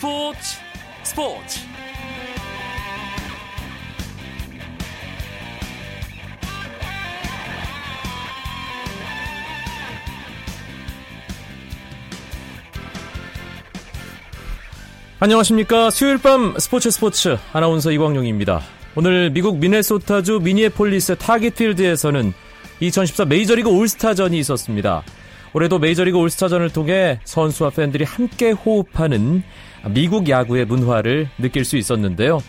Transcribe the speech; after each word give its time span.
스포츠 0.00 0.56
스포츠. 1.02 1.60
안녕하십니까. 15.18 15.90
수요일 15.90 16.16
밤 16.16 16.54
스포츠 16.58 16.90
스포츠. 16.90 17.36
아나운서 17.52 17.92
이광용입니다. 17.92 18.62
오늘 18.96 19.28
미국 19.28 19.58
미네소타주 19.58 20.40
미니애폴리스 20.42 21.16
타깃필드에서는 21.16 22.32
2014 22.80 23.26
메이저리그 23.26 23.68
올스타전이 23.68 24.38
있었습니다 24.38 25.04
올해도 25.52 25.78
메이저리그 25.78 26.18
올스타전을 26.18 26.70
통해 26.70 27.20
선수와 27.24 27.70
팬들이 27.70 28.04
함께 28.04 28.50
호흡하는 28.50 29.42
미국 29.88 30.28
야구의 30.28 30.66
문화를 30.66 31.28
느낄 31.38 31.64
수 31.64 31.76
있었는데요. 31.76 32.42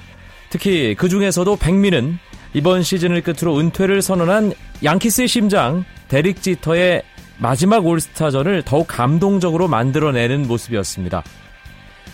특히 0.50 0.96
그 0.96 1.10
중에서도 1.10 1.56
백미는 1.56 2.18
이번 2.54 2.84
시즌을 2.84 3.22
끝으로 3.22 3.58
은퇴를 3.60 4.02
선언한 4.02 4.54
양키스의 4.84 5.28
심장 5.28 5.86
데릭 6.10 6.42
지터의 6.42 7.04
마지막 7.38 7.86
올스타전을 7.86 8.64
더욱 8.64 8.88
감동적으로 8.88 9.68
만들어내는 9.68 10.48
모습이었습니다. 10.48 11.24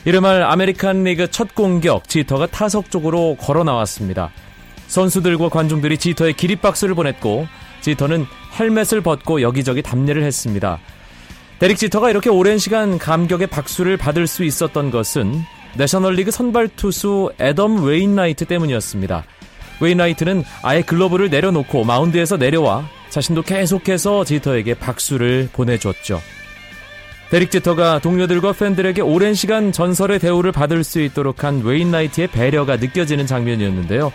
1회 0.05 0.27
말 0.27 0.43
아메리칸 0.43 1.03
리그 1.03 1.29
첫 1.29 1.53
공격 1.53 2.07
지터가 2.07 2.47
타석 2.47 2.91
쪽으로 2.91 3.35
걸어 3.35 3.63
나왔습니다. 3.63 4.31
선수들과 4.87 5.49
관중들이 5.49 5.97
지터에게 5.97 6.33
기립박수를 6.33 6.95
보냈고 6.95 7.47
지터는 7.87 8.25
헬멧을 8.59 9.01
벗고 9.01 9.41
여기저기 9.41 9.81
답례를 9.81 10.23
했습니다. 10.23 10.79
데릭 11.59 11.77
지터가 11.77 12.09
이렇게 12.09 12.29
오랜 12.29 12.57
시간 12.57 12.97
감격의 12.97 13.47
박수를 13.47 13.97
받을 13.97 14.27
수 14.27 14.43
있었던 14.43 14.91
것은 14.91 15.41
내셔널리그 15.75 16.31
선발 16.31 16.69
투수 16.75 17.31
애덤 17.39 17.83
웨인라이트 17.83 18.45
때문이었습니다. 18.45 19.23
웨인라이트는 19.79 20.43
아예 20.63 20.81
글러브를 20.81 21.29
내려놓고 21.29 21.83
마운드에서 21.83 22.37
내려와 22.37 22.87
자신도 23.09 23.43
계속해서 23.43 24.25
지터에게 24.25 24.73
박수를 24.73 25.49
보내줬죠. 25.53 26.21
데릭 27.29 27.51
지터가 27.51 27.99
동료들과 27.99 28.53
팬들에게 28.53 29.01
오랜 29.01 29.33
시간 29.33 29.71
전설의 29.71 30.19
대우를 30.19 30.51
받을 30.51 30.83
수 30.83 31.01
있도록 31.01 31.43
한 31.43 31.61
웨인라이트의 31.61 32.27
배려가 32.27 32.77
느껴지는 32.77 33.25
장면이었는데요. 33.27 34.11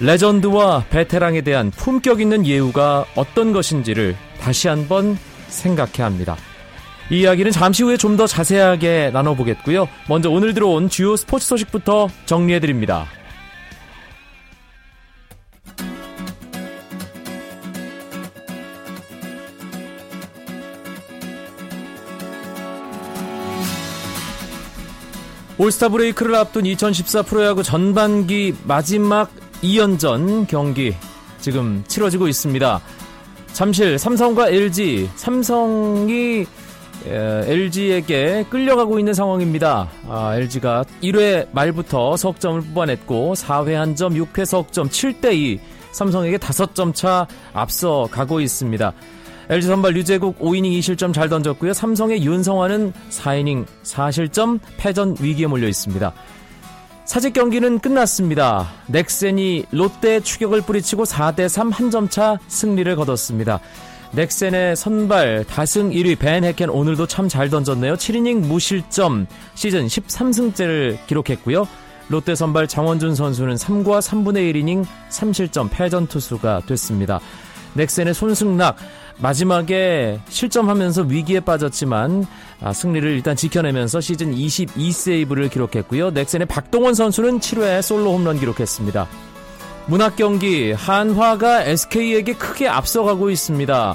레전드와 0.00 0.84
베테랑에 0.90 1.40
대한 1.40 1.70
품격 1.70 2.20
있는 2.20 2.46
예우가 2.46 3.06
어떤 3.14 3.52
것인지를 3.52 4.16
다시 4.40 4.68
한번 4.68 5.18
생각해야 5.48 6.06
합니다. 6.06 6.36
이 7.10 7.20
이야기는 7.20 7.50
잠시 7.52 7.82
후에 7.82 7.96
좀 7.96 8.16
더 8.16 8.26
자세하게 8.26 9.10
나눠보겠고요. 9.12 9.88
먼저 10.08 10.30
오늘 10.30 10.54
들어온 10.54 10.88
주요 10.88 11.16
스포츠 11.16 11.46
소식부터 11.46 12.08
정리해드립니다. 12.24 13.06
올스타 25.58 25.88
브레이크를 25.88 26.34
앞둔 26.34 26.66
2014 26.66 27.22
프로야구 27.22 27.62
전반기 27.62 28.54
마지막 28.64 29.30
2연전 29.62 30.46
경기 30.48 30.94
지금 31.40 31.84
치러지고 31.86 32.28
있습니다. 32.28 32.80
잠실 33.52 33.98
삼성과 33.98 34.48
LG 34.48 35.10
삼성이 35.16 36.46
LG에게 37.06 38.46
끌려가고 38.50 38.98
있는 38.98 39.14
상황입니다. 39.14 39.88
아, 40.08 40.36
LG가 40.36 40.84
1회 41.02 41.48
말부터 41.52 42.16
석점을 42.16 42.60
뽑아냈고 42.62 43.34
4회 43.34 43.72
한 43.74 43.94
점, 43.94 44.14
6회 44.14 44.44
석점 44.44 44.88
7대2 44.88 45.58
삼성에게 45.92 46.38
5점 46.38 46.94
차 46.94 47.26
앞서 47.52 48.08
가고 48.10 48.40
있습니다. 48.40 48.92
LG 49.48 49.68
선발 49.68 49.92
류재국 49.92 50.40
5이닝 50.40 50.78
2실점 50.78 51.14
잘 51.14 51.28
던졌고요. 51.28 51.72
삼성의 51.72 52.24
윤성환은 52.24 52.92
4이닝 53.10 53.64
4실점 53.84 54.58
패전 54.76 55.16
위기에 55.20 55.46
몰려 55.46 55.68
있습니다. 55.68 56.12
사직 57.06 57.34
경기는 57.34 57.78
끝났습니다. 57.78 58.68
넥센이 58.88 59.66
롯데 59.70 60.20
추격을 60.20 60.62
뿌리치고 60.62 61.04
4대3 61.04 61.72
한 61.72 61.90
점 61.90 62.08
차 62.08 62.38
승리를 62.48 62.94
거뒀습니다. 62.96 63.60
넥센의 64.12 64.74
선발 64.76 65.44
다승 65.44 65.90
1위 65.90 66.18
벤 66.18 66.44
해켄 66.44 66.68
오늘도 66.68 67.06
참 67.06 67.28
잘 67.28 67.48
던졌네요. 67.48 67.94
7이닝 67.94 68.46
무실점 68.46 69.26
시즌 69.54 69.86
13승째를 69.86 71.06
기록했고요. 71.06 71.68
롯데 72.08 72.34
선발 72.34 72.66
장원준 72.66 73.14
선수는 73.14 73.54
3과 73.54 74.00
3분의 74.00 74.52
1이닝 74.54 74.84
3실점 75.10 75.68
패전 75.70 76.08
투수가 76.08 76.62
됐습니다. 76.66 77.20
넥센의 77.74 78.14
손승락 78.14 78.76
마지막에 79.18 80.20
실점하면서 80.28 81.02
위기에 81.02 81.40
빠졌지만 81.40 82.26
아, 82.60 82.72
승리를 82.72 83.08
일단 83.10 83.36
지켜내면서 83.36 84.00
시즌 84.00 84.34
22세이브를 84.34 85.50
기록했고요. 85.50 86.10
넥센의 86.10 86.46
박동원 86.46 86.94
선수는 86.94 87.40
7회 87.40 87.82
솔로 87.82 88.12
홈런 88.12 88.38
기록했습니다. 88.38 89.06
문학 89.86 90.16
경기 90.16 90.72
한화가 90.72 91.64
SK에게 91.64 92.34
크게 92.34 92.68
앞서가고 92.68 93.30
있습니다. 93.30 93.94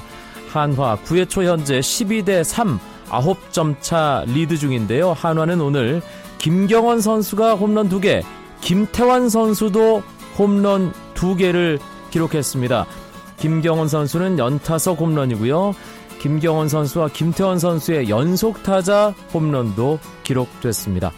한화 0.50 0.98
9회 1.04 1.28
초 1.28 1.44
현재 1.44 1.80
12대 1.80 2.44
3 2.44 2.78
9점 3.08 3.76
차 3.80 4.24
리드 4.26 4.56
중인데요. 4.56 5.12
한화는 5.12 5.60
오늘 5.60 6.00
김경언 6.38 7.00
선수가 7.00 7.54
홈런 7.54 7.88
2개, 7.88 8.22
김태완 8.62 9.28
선수도 9.28 10.02
홈런 10.38 10.92
2개를 11.14 11.78
기록했습니다. 12.10 12.86
김경언 13.42 13.88
선수는 13.88 14.38
연타석 14.38 15.00
홈런이고요. 15.00 15.74
김경원 16.20 16.68
선수와 16.68 17.08
김태원 17.08 17.58
선수의 17.58 18.08
연속 18.08 18.62
타자 18.62 19.12
홈런도 19.34 19.98
기록됐습니다. 20.22 21.10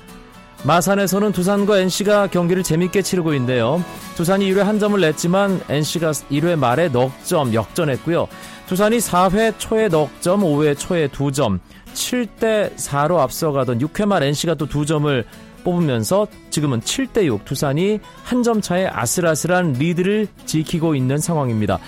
마산에서는 0.64 1.32
두산과 1.32 1.80
NC가 1.80 2.28
경기를 2.28 2.62
재밌게 2.62 3.02
치르고 3.02 3.34
있는데요. 3.34 3.84
두산이 4.16 4.50
1회 4.50 4.60
한 4.60 4.78
점을 4.78 4.98
냈지만 4.98 5.60
NC가 5.68 6.12
1회 6.12 6.56
말에 6.56 6.88
넉점 6.88 7.52
역전했고요. 7.52 8.26
두산이 8.68 8.96
4회 8.96 9.58
초에 9.58 9.88
넉점, 9.88 10.40
5회 10.40 10.78
초에 10.78 11.08
2점, 11.08 11.58
7대 11.92 12.74
4로 12.76 13.18
앞서가던 13.18 13.80
6회 13.80 14.06
말 14.06 14.22
NC가 14.22 14.54
또 14.54 14.66
2점을 14.66 15.24
뽑으면서 15.62 16.26
지금은 16.50 16.80
7대 16.80 17.26
6 17.26 17.44
두산이 17.44 18.00
한 18.22 18.42
점 18.42 18.62
차의 18.62 18.88
아슬아슬한 18.88 19.74
리드를 19.74 20.28
지키고 20.46 20.94
있는 20.94 21.18
상황입니다. 21.18 21.78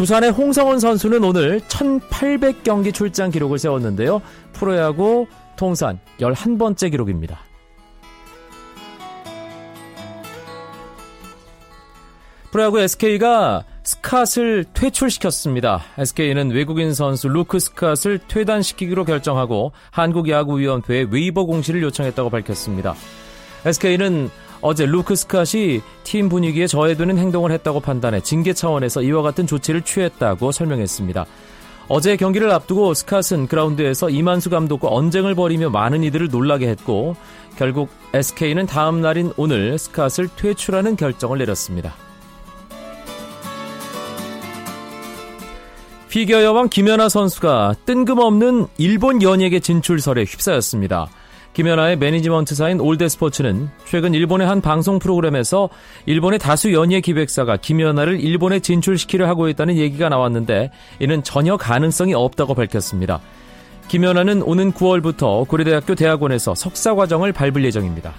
두산의 0.00 0.30
홍성흔 0.30 0.80
선수는 0.80 1.22
오늘 1.22 1.60
1800경기 1.60 2.94
출장 2.94 3.30
기록을 3.30 3.58
세웠는데요. 3.58 4.22
프로야구 4.54 5.26
통산 5.56 6.00
11번째 6.20 6.90
기록입니다. 6.90 7.40
프로야구 12.50 12.80
SK가 12.80 13.64
스캇을 13.82 14.72
퇴출시켰습니다. 14.72 15.82
SK는 15.98 16.52
외국인 16.52 16.94
선수 16.94 17.28
루크 17.28 17.58
스캇을 17.58 18.20
퇴단시키기로 18.26 19.04
결정하고 19.04 19.72
한국야구위원회에 19.90 21.08
웨이버 21.10 21.44
공시를 21.44 21.82
요청했다고 21.82 22.30
밝혔습니다. 22.30 22.94
SK는 23.66 24.30
어제 24.62 24.86
루크 24.86 25.14
스캇이 25.14 25.80
팀 26.04 26.28
분위기에 26.28 26.66
저해되는 26.66 27.18
행동을 27.18 27.52
했다고 27.52 27.80
판단해 27.80 28.20
징계 28.20 28.52
차원에서 28.52 29.02
이와 29.02 29.22
같은 29.22 29.46
조치를 29.46 29.82
취했다고 29.82 30.52
설명했습니다. 30.52 31.26
어제 31.88 32.16
경기를 32.16 32.50
앞두고 32.52 32.92
스캇은 32.92 33.48
그라운드에서 33.48 34.10
이만수 34.10 34.50
감독과 34.50 34.88
언쟁을 34.88 35.34
벌이며 35.34 35.70
많은 35.70 36.04
이들을 36.04 36.28
놀라게 36.28 36.68
했고 36.68 37.16
결국 37.56 37.88
SK는 38.14 38.66
다음 38.66 39.00
날인 39.00 39.32
오늘 39.36 39.76
스캇을 39.76 40.30
퇴출하는 40.36 40.96
결정을 40.96 41.38
내렸습니다. 41.38 41.94
피겨 46.08 46.42
여왕 46.42 46.68
김연아 46.68 47.08
선수가 47.08 47.76
뜬금없는 47.86 48.66
일본 48.78 49.22
연예계 49.22 49.60
진출설에 49.60 50.24
휩싸였습니다. 50.24 51.08
김연아의 51.52 51.96
매니지먼트사인 51.98 52.80
올드스포츠는 52.80 53.68
최근 53.84 54.14
일본의 54.14 54.46
한 54.46 54.60
방송 54.60 54.98
프로그램에서 54.98 55.68
일본의 56.06 56.38
다수 56.38 56.72
연예 56.72 57.00
기획사가 57.00 57.56
김연아를 57.56 58.20
일본에 58.20 58.60
진출시키려 58.60 59.26
하고 59.26 59.48
있다는 59.48 59.76
얘기가 59.76 60.08
나왔는데 60.08 60.70
이는 61.00 61.22
전혀 61.22 61.56
가능성이 61.56 62.14
없다고 62.14 62.54
밝혔습니다. 62.54 63.20
김연아는 63.88 64.42
오는 64.42 64.72
9월부터 64.72 65.48
고려대학교 65.48 65.96
대학원에서 65.96 66.54
석사 66.54 66.94
과정을 66.94 67.32
밟을 67.32 67.64
예정입니다. 67.64 68.14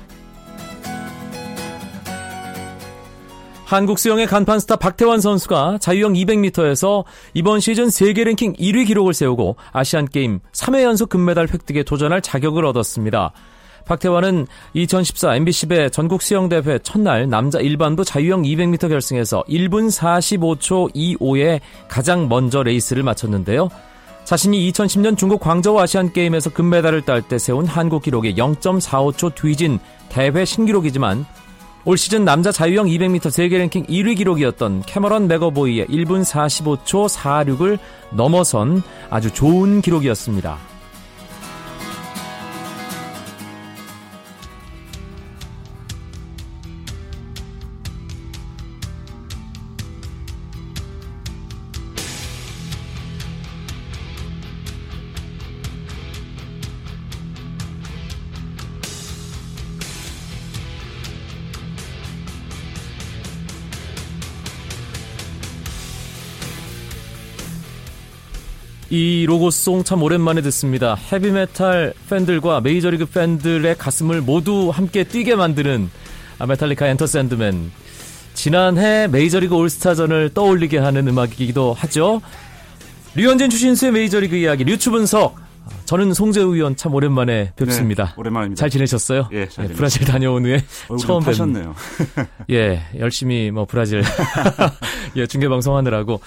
한국 3.71 3.99
수영의 3.99 4.27
간판 4.27 4.59
스타 4.59 4.75
박태환 4.75 5.21
선수가 5.21 5.77
자유형 5.79 6.11
200m에서 6.11 7.05
이번 7.33 7.61
시즌 7.61 7.89
세계 7.89 8.25
랭킹 8.25 8.55
1위 8.55 8.85
기록을 8.85 9.13
세우고 9.13 9.55
아시안 9.71 10.09
게임 10.09 10.41
3회 10.51 10.83
연속 10.83 11.07
금메달 11.07 11.47
획득에 11.47 11.83
도전할 11.83 12.19
자격을 12.21 12.65
얻었습니다. 12.65 13.31
박태환은 13.85 14.47
2014 14.73 15.37
MBC배 15.37 15.89
전국 15.91 16.21
수영대회 16.21 16.79
첫날 16.79 17.29
남자 17.29 17.61
일반부 17.61 18.03
자유형 18.03 18.41
200m 18.41 18.89
결승에서 18.89 19.45
1분 19.47 19.87
45초 19.89 20.93
25에 20.93 21.61
가장 21.87 22.27
먼저 22.27 22.63
레이스를 22.63 23.03
마쳤는데요. 23.03 23.69
자신이 24.25 24.69
2010년 24.69 25.17
중국 25.17 25.39
광저우 25.39 25.79
아시안 25.79 26.11
게임에서 26.11 26.49
금메달을 26.49 27.03
딸 27.03 27.21
때 27.21 27.39
세운 27.39 27.65
한국 27.65 28.03
기록의 28.03 28.35
0.45초 28.35 29.33
뒤진 29.33 29.79
대회 30.09 30.43
신기록이지만 30.43 31.25
올 31.83 31.97
시즌 31.97 32.23
남자 32.23 32.51
자유형 32.51 32.85
200m 32.85 33.31
세계 33.31 33.57
랭킹 33.57 33.87
1위 33.87 34.15
기록이었던 34.17 34.83
캐머런 34.85 35.27
맥어보이의 35.27 35.87
1분 35.87 36.23
45초 36.23 37.09
46을 37.09 37.79
넘어선 38.11 38.83
아주 39.09 39.31
좋은 39.33 39.81
기록이었습니다. 39.81 40.70
이 68.93 69.25
로고송 69.25 69.85
참 69.85 70.03
오랜만에 70.03 70.41
듣습니다. 70.41 70.95
헤비메탈 70.95 71.93
팬들과 72.09 72.59
메이저리그 72.59 73.05
팬들의 73.05 73.77
가슴을 73.77 74.19
모두 74.19 74.69
함께 74.69 75.05
뛰게 75.05 75.37
만드는 75.37 75.89
메탈리카 76.45 76.87
엔터 76.87 77.07
샌드맨. 77.07 77.71
지난해 78.33 79.07
메이저리그 79.07 79.55
올스타전을 79.55 80.33
떠올리게 80.33 80.77
하는 80.77 81.07
음악이기도 81.07 81.73
하죠. 81.73 82.21
류현진 83.15 83.49
추신수의 83.49 83.93
메이저리그 83.93 84.35
이야기, 84.35 84.65
류추 84.65 84.91
분석. 84.91 85.37
저는 85.85 86.13
송재우 86.13 86.55
위원 86.55 86.75
참 86.75 86.93
오랜만에 86.93 87.53
뵙습니다. 87.55 88.05
네, 88.05 88.11
오랜만입니다. 88.17 88.59
잘 88.59 88.69
지내셨어요? 88.69 89.29
예, 89.31 89.47
잘 89.47 89.67
네, 89.67 89.73
브라질 89.73 90.05
다녀온 90.05 90.45
후에 90.45 90.63
처음 90.99 91.23
뵙네요. 91.23 91.75
예, 92.49 92.81
열심히 92.97 93.51
뭐 93.51 93.65
브라질 93.65 94.03
예, 95.17 95.27
중계 95.27 95.49
방송하느라고 95.49 96.21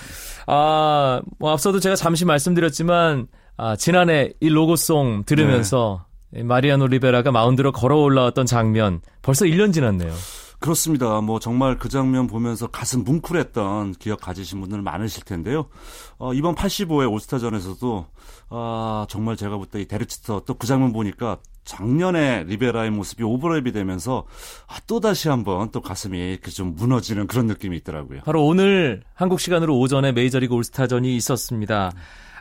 아, 0.46 1.22
뭐 1.38 1.50
앞서도 1.52 1.80
제가 1.80 1.96
잠시 1.96 2.24
말씀드렸지만 2.24 3.26
아, 3.56 3.76
지난해 3.76 4.32
이 4.40 4.48
로고송 4.48 5.24
들으면서 5.24 6.04
네. 6.30 6.42
마리아노 6.42 6.88
리베라가 6.88 7.30
마운드로 7.30 7.72
걸어 7.72 7.98
올라왔던 7.98 8.46
장면 8.46 9.00
벌써 9.22 9.44
1년 9.46 9.72
지났네요. 9.72 10.12
그렇습니다. 10.64 11.20
뭐 11.20 11.38
정말 11.40 11.76
그 11.78 11.90
장면 11.90 12.26
보면서 12.26 12.68
가슴 12.68 13.04
뭉클했던 13.04 13.96
기억 13.98 14.22
가지신 14.22 14.62
분들 14.62 14.80
많으실 14.80 15.22
텐데요. 15.24 15.66
어, 16.16 16.32
이번 16.32 16.54
85회 16.54 17.10
올스타전에서도 17.12 18.06
아, 18.48 19.06
정말 19.10 19.36
제가 19.36 19.58
볼 19.58 19.66
때 19.66 19.82
이 19.82 19.86
데르치터 19.86 20.40
또 20.46 20.54
그 20.54 20.66
장면 20.66 20.92
보니까 20.94 21.36
작년에 21.66 22.44
리베라의 22.44 22.90
모습이 22.92 23.22
오버랩이 23.24 23.74
되면서 23.74 24.24
아, 24.66 24.76
또 24.86 25.00
다시 25.00 25.28
한번 25.28 25.70
또 25.70 25.82
가슴이 25.82 26.38
좀 26.54 26.74
무너지는 26.74 27.26
그런 27.26 27.46
느낌이 27.46 27.76
있더라고요. 27.78 28.20
바로 28.24 28.46
오늘 28.46 29.02
한국 29.14 29.40
시간으로 29.40 29.78
오전에 29.78 30.12
메이저리그 30.12 30.54
올스타전이 30.54 31.14
있었습니다. 31.16 31.92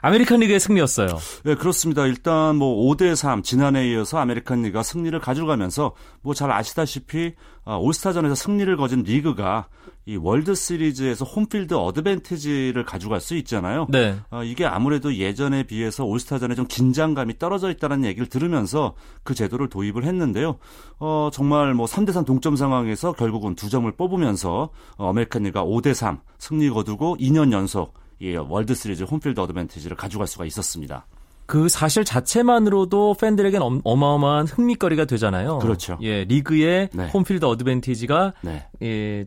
아메리칸 0.03 0.41
리그의 0.41 0.59
승리였어요. 0.59 1.07
네, 1.45 1.55
그렇습니다. 1.55 2.05
일단 2.05 2.57
뭐 2.57 2.91
5대 2.91 3.15
3 3.15 3.41
지난해에 3.41 3.93
이어서 3.93 4.17
아메리칸 4.17 4.61
리그가 4.61 4.83
승리를 4.83 5.17
가져가면서 5.19 5.93
뭐 6.21 6.33
잘 6.33 6.51
아시다시피 6.51 7.35
아, 7.63 7.75
올스타전에서 7.75 8.35
승리를 8.35 8.75
거둔 8.75 9.03
리그가 9.03 9.67
이 10.05 10.17
월드 10.17 10.55
시리즈에서 10.55 11.23
홈필드 11.23 11.73
어드밴티지를 11.75 12.83
가져갈 12.83 13.21
수 13.21 13.35
있잖아요. 13.37 13.87
네. 13.89 14.17
어, 14.29 14.43
이게 14.43 14.65
아무래도 14.65 15.15
예전에 15.15 15.63
비해서 15.63 16.03
올스타전에 16.03 16.55
좀 16.55 16.65
긴장감이 16.67 17.39
떨어져 17.39 17.71
있다는 17.71 18.03
얘기를 18.03 18.27
들으면서 18.27 18.95
그 19.23 19.33
제도를 19.33 19.69
도입을 19.69 20.03
했는데요. 20.03 20.57
어, 20.99 21.29
정말 21.31 21.73
뭐 21.73 21.85
3대3 21.85 22.25
동점 22.25 22.57
상황에서 22.57 23.13
결국은 23.13 23.55
두 23.55 23.69
점을 23.69 23.89
뽑으면서 23.89 24.69
어, 24.97 25.09
아메리칸 25.11 25.43
리그가 25.43 25.63
5대3 25.63 26.19
승리 26.39 26.69
거두고 26.69 27.15
2년 27.21 27.53
연속 27.53 27.93
이 28.19 28.35
월드 28.35 28.73
시리즈 28.73 29.03
홈필드 29.03 29.39
어드밴티지를 29.39 29.97
가져갈 29.97 30.27
수가 30.27 30.45
있었습니다. 30.45 31.05
그 31.45 31.67
사실 31.67 32.05
자체만으로도 32.05 33.15
팬들에겐 33.19 33.61
어마어마한 33.83 34.47
흥미거리가 34.47 35.05
되잖아요. 35.05 35.59
그렇죠. 35.59 35.97
예, 36.01 36.23
리그의 36.23 36.89
네. 36.93 37.07
홈필드 37.09 37.45
어드밴티지가 37.45 38.33
네. 38.41 38.67
예, 38.81 39.25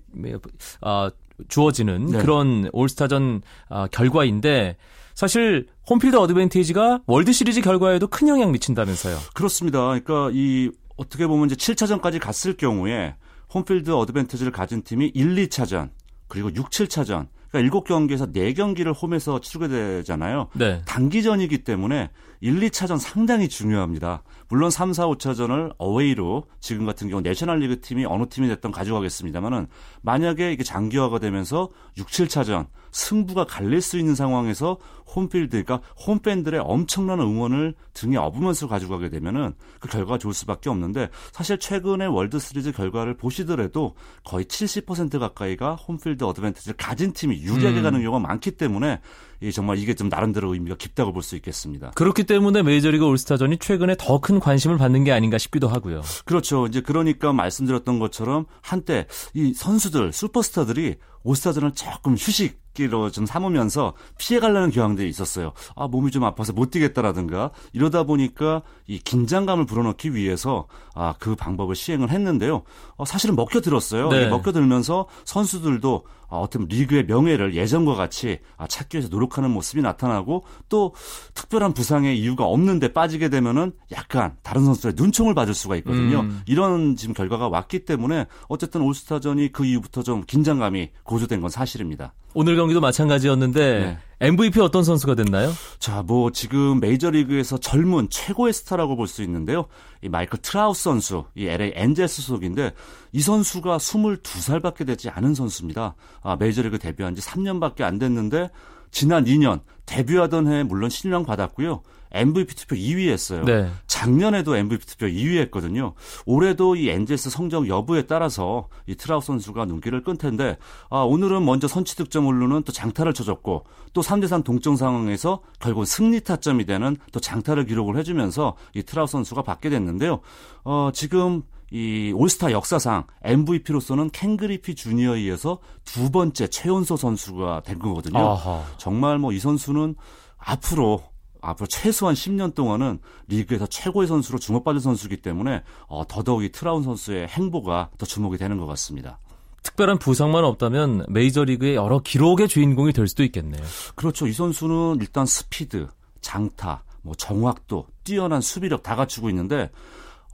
아, 0.81 1.11
주어지는 1.49 2.07
네. 2.07 2.19
그런 2.19 2.71
올스타전 2.73 3.43
아, 3.69 3.87
결과인데 3.89 4.77
사실 5.15 5.69
홈필드 5.89 6.17
어드밴티지가 6.17 7.03
월드 7.07 7.33
시리즈 7.33 7.61
결과에도 7.61 8.07
큰 8.07 8.29
영향 8.29 8.53
미친다면서요. 8.53 9.17
그렇습니다. 9.35 9.81
그러니까 9.81 10.31
이 10.33 10.71
어떻게 10.97 11.27
보면 11.27 11.51
이제 11.51 11.55
7차전까지 11.55 12.21
갔을 12.21 12.57
경우에 12.57 13.15
홈필드 13.53 13.91
어드밴티지를 13.91 14.53
가진 14.53 14.83
팀이 14.83 15.13
1, 15.15 15.35
2차전 15.37 15.91
그리고 16.29 16.53
6, 16.55 16.71
7차전 16.71 17.29
그러니까 17.63 17.81
7경기에서 17.81 18.33
4경기를 18.35 18.95
홈에서 19.01 19.41
치르게 19.41 19.69
되잖아요. 19.69 20.49
네. 20.55 20.83
단기전이기 20.87 21.65
때문에 21.65 22.11
1, 22.41 22.61
2차전 22.61 22.99
상당히 22.99 23.49
중요합니다. 23.49 24.23
물론 24.49 24.71
3, 24.71 24.93
4, 24.93 25.07
5차전을 25.09 25.75
어웨이로 25.79 26.45
지금 26.61 26.87
같은 26.87 27.09
경우 27.09 27.21
내셔널리그 27.21 27.81
팀이 27.81 28.05
어느 28.05 28.27
팀이 28.29 28.49
됐던 28.49 28.71
가져가겠습니다만은 28.71 29.67
만약에 30.03 30.53
이게 30.53 30.63
장기화가 30.63 31.19
되면서 31.19 31.71
6, 31.97 32.07
7차전 32.07 32.67
승부가 32.93 33.45
갈릴 33.45 33.83
수 33.83 33.99
있는 33.99 34.15
상황에서 34.15 34.79
홈필드, 35.15 35.63
그러니까 35.65 35.81
홈팬들의 36.07 36.61
엄청난 36.65 37.21
응원을 37.21 37.75
등에 37.93 38.17
업으면서 38.17 38.69
가져가게 38.69 39.09
되면은 39.09 39.55
그 39.81 39.89
결과가 39.89 40.19
좋을 40.19 40.35
수밖에 40.35 40.71
없는데 40.71 41.11
사실 41.33 41.59
최근의 41.59 42.09
월드 42.09 42.39
시리즈 42.39 42.73
결과를 42.73 43.17
보시더라도 43.17 43.95
거의 44.25 44.47
70% 44.47 45.19
가까이가 45.19 45.75
홈필드 45.75 46.25
어드밴티지를 46.25 46.77
가진 46.77 47.13
팀이 47.13 47.43
유리하게 47.43 47.79
음. 47.79 47.83
가는 47.83 48.01
경우가 48.01 48.19
많기 48.19 48.53
때문에 48.53 49.01
이 49.41 49.53
정말 49.53 49.79
이게 49.79 49.95
좀 49.95 50.09
나름대로 50.09 50.53
의미가 50.55 50.77
깊다고 50.77 51.13
볼 51.13 51.23
수 51.23 51.37
있겠습니다. 51.37 51.91
그렇기 51.95 52.25
때문에 52.25 52.63
메이저리그 52.63 53.05
올스타전이 53.05 53.59
최근에 53.59 53.97
더 53.99 54.19
큰 54.21 54.41
관심을 54.41 54.79
받는 54.79 55.05
게 55.05 55.13
아닌가 55.13 55.39
싶기도 55.39 55.69
하고요. 55.69 56.03
그렇죠. 56.25 56.67
이제 56.67 56.81
그러니까 56.81 57.33
말씀드렸던 57.33 57.99
것처럼 57.99 58.47
한때 58.63 59.07
이 59.35 59.53
선수들 59.55 60.13
슈퍼스타들이 60.13 60.97
올스타전을 61.23 61.73
조금 61.75 62.15
휴식 62.15 62.59
기로 62.77 63.11
좀 63.11 63.27
삼으면서 63.27 63.95
피해가려는 64.19 64.71
경향들이 64.71 65.09
있었어요. 65.09 65.53
아 65.75 65.89
몸이 65.89 66.13
좀 66.13 66.23
아파서 66.23 66.53
못 66.53 66.71
뛰겠다라든가 66.71 67.51
이러다 67.73 68.05
보니까 68.05 68.63
이 68.87 68.99
긴장감을 68.99 69.67
불어넣기 69.67 70.15
위해서 70.15 70.69
아 70.95 71.15
그 71.19 71.35
방법을 71.35 71.75
시행을 71.75 72.11
했는데요. 72.11 72.63
어, 72.97 73.05
사실은 73.05 73.37
먹혀 73.37 73.61
들었어요. 73.61 74.09
네. 74.11 74.29
먹혀 74.29 74.53
들면서 74.53 75.07
선수들도 75.25 76.05
아, 76.29 76.37
어떤 76.37 76.67
리그의 76.67 77.07
명예를 77.07 77.55
예전과 77.55 77.95
같이 77.95 78.39
아, 78.57 78.67
찾기 78.67 78.97
위해서 78.97 79.09
노력하는 79.09 79.51
모습이 79.51 79.83
나타나고 79.83 80.45
또 80.69 80.95
특별한 81.35 81.73
부상의 81.73 82.19
이유가 82.19 82.45
없는데 82.45 82.93
빠지게 82.93 83.29
되면은 83.29 83.73
약간 83.93 84.37
다른 84.43 84.65
선수의 84.65 84.95
눈총을 84.97 85.35
받을 85.35 85.55
수가 85.55 85.77
있거든요. 85.77 86.21
음. 86.21 86.43
이런 86.47 86.97
지금 86.97 87.15
결과가 87.15 87.49
왔기 87.49 87.85
때문에 87.85 88.27
어쨌든 88.49 88.83
올스타전이 88.83 89.53
그 89.53 89.65
이후부터 89.65 90.03
좀 90.03 90.23
긴장감이 90.25 90.91
고조된 91.05 91.41
건 91.41 91.51
사실입니다. 91.51 92.13
오늘 92.39 92.55
경기도 92.57 92.83
마찬가지였는데 92.83 93.81
네. 93.81 93.99
MVP 94.21 94.61
어떤 94.61 94.85
선수가 94.85 95.15
됐나요? 95.15 95.55
자, 95.79 96.03
뭐 96.03 96.31
지금 96.33 96.81
메이저리그에서 96.81 97.57
젊은 97.57 98.11
최고의 98.11 98.53
스타라고 98.53 98.95
볼 98.95 99.07
수 99.07 99.23
있는데요. 99.23 99.65
이 100.03 100.11
마이크 100.11 100.39
트라웃 100.43 100.83
선수, 100.83 101.25
이 101.35 101.47
LA 101.47 101.73
엔젤스 101.75 102.21
소속인데 102.21 102.75
이 103.13 103.21
선수가 103.23 103.79
22살밖에 103.79 104.87
되지 104.87 105.09
않은 105.09 105.35
선수입니다. 105.35 105.95
아, 106.23 106.37
메이저리그 106.37 106.79
데뷔한 106.79 107.15
지 107.15 107.23
3년밖에 107.23 107.81
안 107.85 107.99
됐는데 107.99 108.51
지난 108.91 109.25
2년 109.25 109.61
데뷔하던 109.87 110.47
해에 110.47 110.63
물론 110.63 110.91
신인왕 110.91 111.25
받았고요. 111.25 111.81
MVP 112.13 112.55
투표 112.55 112.77
2위 112.77 113.09
했어요. 113.09 113.45
네. 113.45 113.69
작년에도 113.87 114.57
MVP 114.57 114.87
투표 114.87 115.07
2위 115.07 115.39
했거든요. 115.43 115.95
올해도 116.25 116.77
이 116.77 116.89
엔젤스 116.89 117.31
성적 117.31 117.69
여부에 117.69 118.03
따라서 118.07 118.69
이 118.87 118.95
트라웃 118.95 119.21
선수가 119.21 119.65
눈길을 119.67 120.03
끌 120.03 120.17
텐데 120.17 120.57
아, 120.91 121.01
오늘은 121.01 121.45
먼저 121.45 121.69
선취 121.69 121.97
득점 121.97 122.27
올리는 122.27 122.63
또 122.63 122.73
장타를 122.73 123.13
쳐줬고 123.15 123.65
또 123.93 124.01
3대 124.01 124.27
3 124.29 124.43
동점 124.43 124.77
상황에서 124.77 125.41
결국 125.59 125.85
승리 125.87 126.21
타점이 126.21 126.65
되는 126.67 126.97
또 127.13 127.21
장타를 127.21 127.67
기록을 127.67 127.97
해주면서 127.97 128.57
이 128.75 128.83
트라웃 128.83 129.07
선수가 129.07 129.43
받게 129.43 129.71
됐는데요. 129.71 130.21
어, 130.65 130.91
지금 130.93 131.43
이 131.73 132.13
올스타 132.15 132.53
역사상 132.53 133.07
MVP로서는 133.25 134.11
켄 134.11 134.37
그리피 134.37 134.77
주니어에 134.77 135.23
이어서 135.23 135.59
두 135.85 136.13
번째 136.13 136.47
최연소 136.47 136.97
선수가 136.97 137.63
된 137.65 137.79
거거든요. 137.81 138.19
아하. 138.19 138.63
정말 138.79 139.19
뭐 139.19 139.33
이 139.33 139.39
선수는 139.41 139.97
앞으로 140.39 141.03
앞으로 141.51 141.67
최소한 141.67 142.15
10년 142.15 142.55
동안은 142.55 142.99
리그에서 143.29 143.67
최고의 143.67 144.09
선수로 144.09 144.39
주목받을 144.39 144.81
선수이기 144.81 145.19
때문에 145.19 145.63
어, 145.87 146.05
더더욱이 146.07 146.51
트라웃 146.51 146.83
선수의 146.83 147.29
행보가 147.29 147.91
더 147.99 148.07
주목이 148.07 148.37
되는 148.39 148.59
것 148.59 148.67
같습니다. 148.67 149.19
특별한 149.63 149.99
부상만 149.99 150.45
없다면 150.45 151.07
메이저리그의 151.09 151.75
여러 151.75 151.99
기록의 151.99 152.49
주인공이 152.49 152.93
될 152.93 153.09
수도 153.09 153.25
있겠네요. 153.25 153.63
그렇죠. 153.95 154.27
이 154.27 154.33
선수는 154.33 154.99
일단 155.01 155.27
스피드, 155.27 155.89
장타, 156.21 156.85
뭐 157.03 157.15
정확도, 157.15 157.87
뛰어난 158.05 158.41
수비력 158.41 158.83
다 158.83 158.95
갖추고 158.95 159.29
있는데 159.31 159.71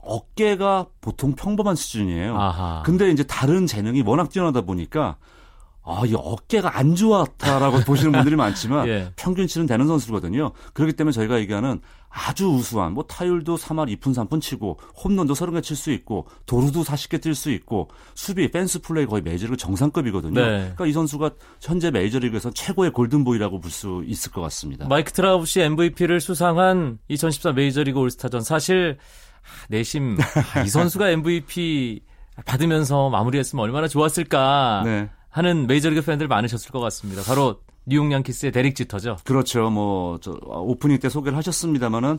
어깨가 0.01 0.87
보통 1.01 1.33
평범한 1.33 1.75
수준이에요. 1.75 2.37
아하. 2.37 2.83
근데 2.85 3.09
이제 3.09 3.23
다른 3.23 3.65
재능이 3.65 4.01
워낙 4.01 4.29
뛰어나다 4.29 4.61
보니까 4.61 5.17
아, 5.85 6.03
이 6.05 6.13
어깨가 6.15 6.77
안 6.77 6.95
좋았다라고 6.95 7.81
보시는 7.85 8.13
분들이 8.13 8.35
많지만 8.37 8.87
예. 8.87 9.11
평균치는 9.17 9.67
되는 9.67 9.85
선수거든요. 9.85 10.51
그렇기 10.73 10.93
때문에 10.93 11.11
저희가 11.11 11.39
얘기하는 11.39 11.81
아주 12.09 12.47
우수한 12.47 12.93
뭐 12.93 13.03
타율도 13.03 13.55
3할 13.57 13.97
2푼 13.97 14.13
3푼 14.13 14.39
치고 14.39 14.79
홈런도 15.03 15.33
30개 15.33 15.61
칠 15.63 15.75
수 15.75 15.91
있고 15.91 16.27
도루도 16.45 16.83
40개 16.83 17.19
뛸 17.19 17.33
수 17.35 17.49
있고 17.51 17.89
수비 18.15 18.49
펜스 18.51 18.81
플레이 18.81 19.05
거의 19.07 19.23
메이저리그 19.23 19.57
정상급이거든요. 19.57 20.39
네. 20.39 20.49
그러니까 20.59 20.85
이 20.85 20.93
선수가 20.93 21.31
현재 21.59 21.89
메이저리그에서 21.91 22.51
최고의 22.51 22.91
골든보이라고 22.91 23.59
볼 23.59 23.71
수 23.71 24.03
있을 24.05 24.31
것 24.31 24.41
같습니다. 24.41 24.87
마이크 24.87 25.11
트라웃이 25.11 25.61
MVP를 25.61 26.21
수상한 26.21 26.99
2014 27.09 27.53
메이저리그 27.53 27.99
올스타전 27.99 28.41
사실 28.41 28.97
내심 29.69 30.17
아, 30.55 30.61
이 30.61 30.69
선수가 30.69 31.09
MVP 31.09 32.01
받으면서 32.45 33.09
마무리했으면 33.09 33.63
얼마나 33.63 33.87
좋았을까 33.87 34.83
네. 34.85 35.09
하는 35.33 35.65
메이저리그 35.67 36.03
팬들 36.03 36.27
많으셨을 36.27 36.71
것 36.71 36.79
같습니다. 36.79 37.23
바로 37.23 37.57
뉴욕 37.85 38.11
양키스의 38.11 38.51
데릭 38.51 38.75
지터죠. 38.75 39.17
그렇죠. 39.25 39.69
뭐 39.71 40.19
저, 40.21 40.31
오프닝 40.31 40.99
때 40.99 41.09
소개를 41.09 41.35
하셨습니다마는 41.39 42.17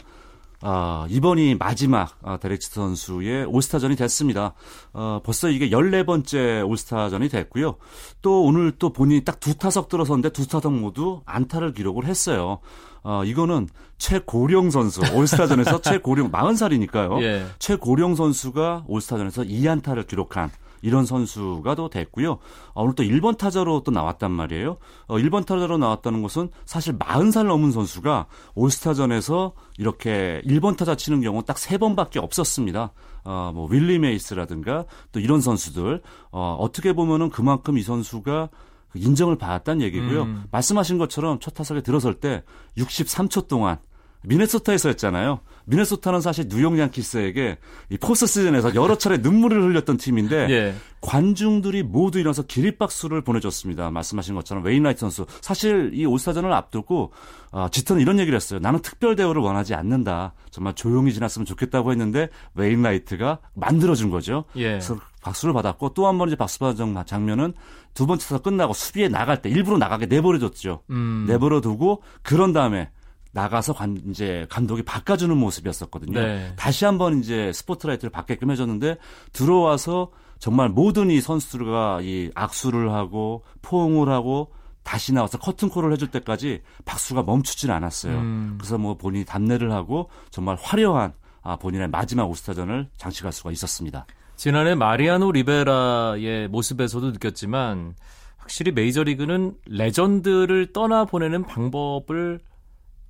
아, 0.60 1.06
이번이 1.08 1.54
마지막 1.56 2.16
아, 2.22 2.38
데릭 2.38 2.60
지터 2.60 2.80
선수의 2.82 3.44
올스타전이 3.44 3.94
됐습니다. 3.96 4.54
어, 4.92 5.20
벌써 5.24 5.48
이게 5.48 5.70
14번째 5.70 6.68
올스타전이 6.68 7.28
됐고요. 7.28 7.76
또 8.20 8.42
오늘 8.44 8.72
또 8.72 8.92
본인이 8.92 9.24
딱 9.24 9.38
두 9.40 9.54
타석 9.54 9.88
들어섰는데 9.88 10.30
두 10.30 10.48
타석 10.48 10.72
모두 10.72 11.20
안타를 11.24 11.72
기록을 11.72 12.06
했어요. 12.06 12.58
어, 13.04 13.22
이거는 13.24 13.68
최고령 13.98 14.70
선수 14.70 15.02
올스타전에서 15.14 15.82
최고령 15.82 16.32
40살이니까요. 16.32 17.22
예. 17.22 17.46
최고령 17.58 18.16
선수가 18.16 18.84
올스타전에서 18.88 19.42
2안타를 19.42 20.06
기록한 20.06 20.50
이런 20.84 21.06
선수가 21.06 21.74
또 21.74 21.88
됐고요. 21.88 22.32
어, 22.74 22.82
오늘 22.82 22.94
또 22.94 23.02
1번 23.02 23.38
타자로 23.38 23.82
또 23.84 23.90
나왔단 23.90 24.30
말이에요. 24.30 24.76
어, 25.06 25.16
1번 25.16 25.46
타자로 25.46 25.78
나왔다는 25.78 26.20
것은 26.22 26.50
사실 26.66 26.98
40살 26.98 27.46
넘은 27.46 27.72
선수가 27.72 28.26
올스타전에서 28.54 29.54
이렇게 29.78 30.42
1번 30.44 30.76
타자 30.76 30.94
치는 30.94 31.22
경우 31.22 31.42
딱 31.42 31.56
3번밖에 31.56 32.22
없었습니다. 32.22 32.92
어, 33.24 33.52
뭐 33.54 33.66
윌리 33.70 33.98
메이스라든가 33.98 34.84
또 35.10 35.20
이런 35.20 35.40
선수들 35.40 36.02
어, 36.30 36.56
어떻게 36.60 36.92
보면은 36.92 37.30
그만큼 37.30 37.78
이 37.78 37.82
선수가 37.82 38.50
인정을 38.94 39.38
받았다는 39.38 39.80
얘기고요. 39.86 40.22
음. 40.24 40.44
말씀하신 40.50 40.98
것처럼 40.98 41.40
첫 41.40 41.54
타석에 41.54 41.80
들어설 41.80 42.14
때 42.14 42.44
63초 42.76 43.48
동안 43.48 43.78
미네소타에서였잖아요. 44.26 45.40
미네소타는 45.66 46.20
사실 46.20 46.48
뉴욕 46.48 46.78
양키스에게 46.78 47.58
이 47.90 47.96
포스트 47.98 48.26
시즌에서 48.26 48.74
여러 48.74 48.96
차례 48.98 49.16
눈물을 49.18 49.62
흘렸던 49.62 49.96
팀인데 49.96 50.46
예. 50.50 50.74
관중들이 51.00 51.82
모두 51.82 52.18
일어나서 52.18 52.42
기립박수를 52.42 53.22
보내줬습니다. 53.22 53.90
말씀하신 53.90 54.34
것처럼 54.34 54.64
웨인라이트 54.64 55.00
선수 55.00 55.26
사실 55.40 55.90
이 55.94 56.04
올스타전을 56.06 56.52
앞두고 56.52 57.12
어, 57.52 57.68
지터는 57.70 58.02
이런 58.02 58.18
얘기를 58.18 58.36
했어요. 58.36 58.58
나는 58.60 58.80
특별 58.80 59.16
대우를 59.16 59.40
원하지 59.42 59.74
않는다. 59.74 60.34
정말 60.50 60.74
조용히 60.74 61.12
지났으면 61.12 61.46
좋겠다고 61.46 61.90
했는데 61.92 62.28
웨인라이트가 62.54 63.38
만들어준 63.54 64.10
거죠. 64.10 64.44
예. 64.56 64.64
그래서 64.72 64.98
박수를 65.22 65.54
받았고 65.54 65.94
또 65.94 66.06
한 66.06 66.18
번 66.18 66.28
이제 66.28 66.36
박수 66.36 66.58
받은 66.58 66.94
장면은 67.06 67.54
두 67.94 68.06
번째 68.06 68.22
타석 68.26 68.42
끝나고 68.42 68.74
수비에 68.74 69.08
나갈 69.08 69.40
때 69.40 69.48
일부러 69.48 69.78
나가게 69.78 70.06
내버려뒀죠. 70.06 70.82
음. 70.90 71.24
내버려두고 71.28 72.02
그런 72.22 72.52
다음에 72.52 72.90
나가서 73.34 73.74
관, 73.74 74.00
이제 74.08 74.46
감독이 74.48 74.82
바꿔주는 74.82 75.36
모습이었었거든요. 75.36 76.18
네. 76.18 76.52
다시 76.56 76.84
한번 76.84 77.18
이제 77.18 77.52
스포트라이트를 77.52 78.10
받게끔 78.10 78.50
해줬는데 78.50 78.96
들어와서 79.32 80.10
정말 80.38 80.68
모든 80.68 81.10
이 81.10 81.20
선수들과 81.20 82.00
이 82.02 82.30
악수를 82.34 82.92
하고 82.92 83.42
포옹을 83.62 84.08
하고 84.08 84.52
다시 84.84 85.12
나와서 85.12 85.38
커튼콜을 85.38 85.92
해줄 85.92 86.10
때까지 86.10 86.62
박수가 86.84 87.24
멈추질 87.24 87.72
않았어요. 87.72 88.18
음. 88.18 88.54
그래서 88.58 88.78
뭐 88.78 88.96
본인이 88.96 89.24
답례를 89.24 89.72
하고 89.72 90.10
정말 90.30 90.56
화려한 90.60 91.12
아, 91.42 91.56
본인의 91.56 91.88
마지막 91.88 92.30
오스타전을 92.30 92.88
장식할 92.96 93.32
수가 93.32 93.50
있었습니다. 93.50 94.06
지난해 94.36 94.74
마리아노 94.74 95.32
리베라의 95.32 96.48
모습에서도 96.48 97.10
느꼈지만 97.12 97.94
확실히 98.36 98.72
메이저리그는 98.72 99.54
레전드를 99.66 100.72
떠나 100.72 101.04
보내는 101.04 101.44
방법을 101.44 102.40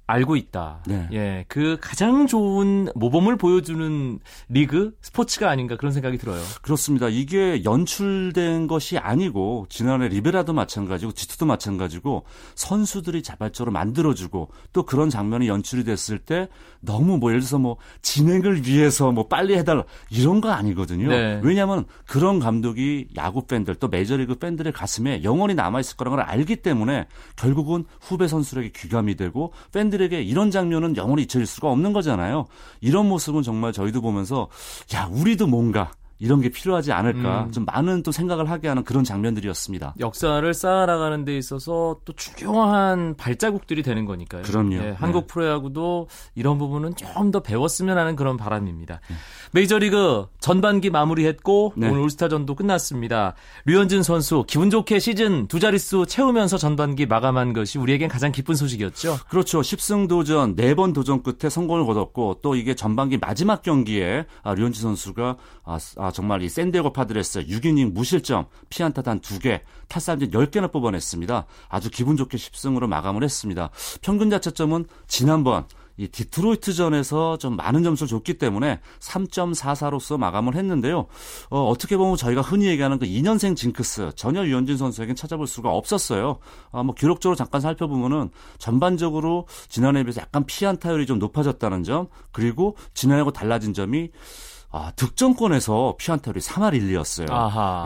알고 0.06 0.37
있다. 0.37 0.82
네. 0.87 1.08
예, 1.12 1.44
그 1.49 1.78
가장 1.80 2.26
좋은 2.26 2.88
모범을 2.94 3.37
보여주는 3.37 4.18
리그 4.50 4.94
스포츠가 5.00 5.49
아닌가 5.49 5.76
그런 5.76 5.92
생각이 5.92 6.18
들어요. 6.18 6.42
그렇습니다. 6.61 7.08
이게 7.08 7.64
연출된 7.64 8.66
것이 8.66 8.99
아니고 8.99 9.66
지난해 9.70 10.08
리베라도 10.08 10.52
마찬가지고 10.52 11.12
지투도 11.12 11.46
마찬가지고 11.46 12.25
선수들이 12.54 13.23
자발적으로 13.23 13.73
만들어주고 13.73 14.50
또 14.75 14.82
그런 14.82 15.08
장면이 15.08 15.49
연출이 15.49 15.84
됐을 15.84 16.18
때 16.18 16.49
너무 16.80 17.16
뭐 17.16 17.30
예를 17.30 17.40
들어서 17.40 17.58
뭐 17.58 17.78
진행을 18.02 18.66
위해서 18.66 19.11
뭐 19.11 19.26
빨리 19.26 19.56
해달라 19.56 19.84
이런 20.11 20.42
거 20.42 20.50
아니거든요. 20.50 21.08
네. 21.08 21.40
왜냐하면 21.42 21.87
그런 22.06 22.40
감독이 22.40 23.08
야구 23.16 23.46
팬들 23.46 23.76
또 23.76 23.88
메이저리그 23.88 24.34
팬들의 24.34 24.70
가슴에 24.70 25.25
영원히 25.25 25.54
남아 25.54 25.80
있을 25.80 25.96
거라는 25.96 26.18
걸 26.18 26.26
알기 26.26 26.56
때문에 26.56 27.06
결국은 27.37 27.87
후배 28.02 28.28
선수에게 28.28 28.70
귀감이 28.76 29.14
되고 29.14 29.52
팬들 29.73 29.93
팬들에게 29.94 30.22
이런 30.22 30.50
장면은 30.50 30.96
영원히 30.96 31.22
잊혀질 31.22 31.46
수가 31.46 31.70
없는 31.70 31.92
거잖아요. 31.92 32.46
이런 32.80 33.08
모습은 33.08 33.42
정말 33.42 33.72
저희도 33.72 34.00
보면서 34.00 34.48
야 34.94 35.08
우리도 35.10 35.46
뭔가 35.46 35.92
이런 36.18 36.40
게 36.40 36.49
필요하지 36.49 36.92
않을까 36.92 37.44
음. 37.44 37.52
좀 37.52 37.64
많은 37.64 38.02
또 38.02 38.12
생각을 38.12 38.49
하게 38.49 38.68
하는 38.68 38.85
그런 38.85 39.04
장면들이었습니다. 39.04 39.97
역사를 40.00 40.54
쌓아나가는 40.54 41.25
데 41.25 41.37
있어서 41.37 41.99
또 42.04 42.12
중요한 42.14 43.16
발자국들이 43.16 43.83
되는 43.83 44.04
거니까요. 44.04 44.42
그럼요. 44.42 44.76
네, 44.76 44.90
한국 44.92 45.23
네. 45.23 45.26
프로야구도 45.26 46.09
이런 46.35 46.59
부분은 46.59 46.94
좀 46.97 47.35
더 47.35 47.40
배웠으면 47.40 47.99
하는 47.99 48.16
그런 48.16 48.37
바람입니다. 48.37 49.00
네. 49.09 49.16
메이저리그 49.52 50.26
전반기 50.40 50.90
마무리했고 50.90 51.75
네. 51.76 51.88
오늘 51.88 52.00
올스타전도 52.00 52.54
끝났습니다. 52.54 53.35
류현진 53.66 54.02
선수 54.02 54.44
기분 54.47 54.71
좋게 54.71 54.99
시즌 54.99 55.47
두 55.49 55.61
자릿수 55.61 56.06
채우면서 56.06 56.59
전반기 56.59 57.06
마감한 57.06 57.52
것이 57.52 57.78
우리에겐 57.78 58.09
가장 58.09 58.33
기쁜 58.33 58.54
소식이었죠. 58.54 59.18
그렇죠. 59.28 59.61
10승 59.61 60.09
도전 60.09 60.56
4번 60.56 60.94
도전 60.94 61.23
끝에 61.23 61.49
성공을 61.50 61.87
거뒀고 61.87 62.38
또 62.42 62.54
이게 62.54 62.75
전반기 62.75 63.18
마지막 63.18 63.62
경기에 63.62 64.26
아, 64.42 64.54
류현진 64.54 64.83
선수가 64.83 65.37
아, 65.64 65.78
아, 66.04 66.11
정말 66.11 66.42
이 66.42 66.50
샌디에고 66.50 66.92
파드레스 66.92 67.46
6이닝 67.46 67.92
무실점 67.94 68.44
피안타 68.68 69.00
단 69.00 69.20
2개 69.20 69.62
탈삼진 69.88 70.32
10개나 70.32 70.70
뽑아냈습니다. 70.70 71.46
아주 71.70 71.90
기분 71.90 72.18
좋게 72.18 72.37
10승으로 72.37 72.87
마감을 72.88 73.25
했습니다. 73.25 73.70
평균 74.02 74.28
자책점은 74.28 74.84
지난번 75.06 75.64
이 75.96 76.08
디트로이트전에서 76.08 77.38
좀 77.38 77.56
많은 77.56 77.84
점수를 77.84 78.08
줬기 78.08 78.37
때문에 78.37 78.80
3.44로서 79.00 80.18
마감을 80.18 80.56
했는데요. 80.56 81.06
어, 81.49 81.68
어떻게 81.68 81.96
보면 81.96 82.16
저희가 82.18 82.42
흔히 82.42 82.66
얘기하는 82.66 82.99
그 82.99 83.06
2년생 83.06 83.56
징크스 83.56 84.11
전혀 84.14 84.44
유현진 84.44 84.76
선수에겐 84.76 85.16
찾아볼 85.16 85.46
수가 85.46 85.70
없었어요. 85.70 86.38
아, 86.73 86.82
뭐 86.82 86.94
기록적으로 86.94 87.34
잠깐 87.34 87.62
살펴보면은 87.62 88.28
전반적으로 88.58 89.46
지난해에 89.70 90.02
비해서 90.02 90.20
약간 90.20 90.44
피안 90.44 90.76
타율이 90.78 91.06
좀 91.06 91.18
높아졌다는 91.18 91.82
점 91.82 92.08
그리고 92.30 92.76
지난해하고 92.92 93.30
달라진 93.30 93.73
점이 93.73 94.11
아, 94.76 94.90
득점권에서 94.97 95.95
피안타율이 95.99 96.40
3할 96.40 96.73
1리였어요. 96.81 97.31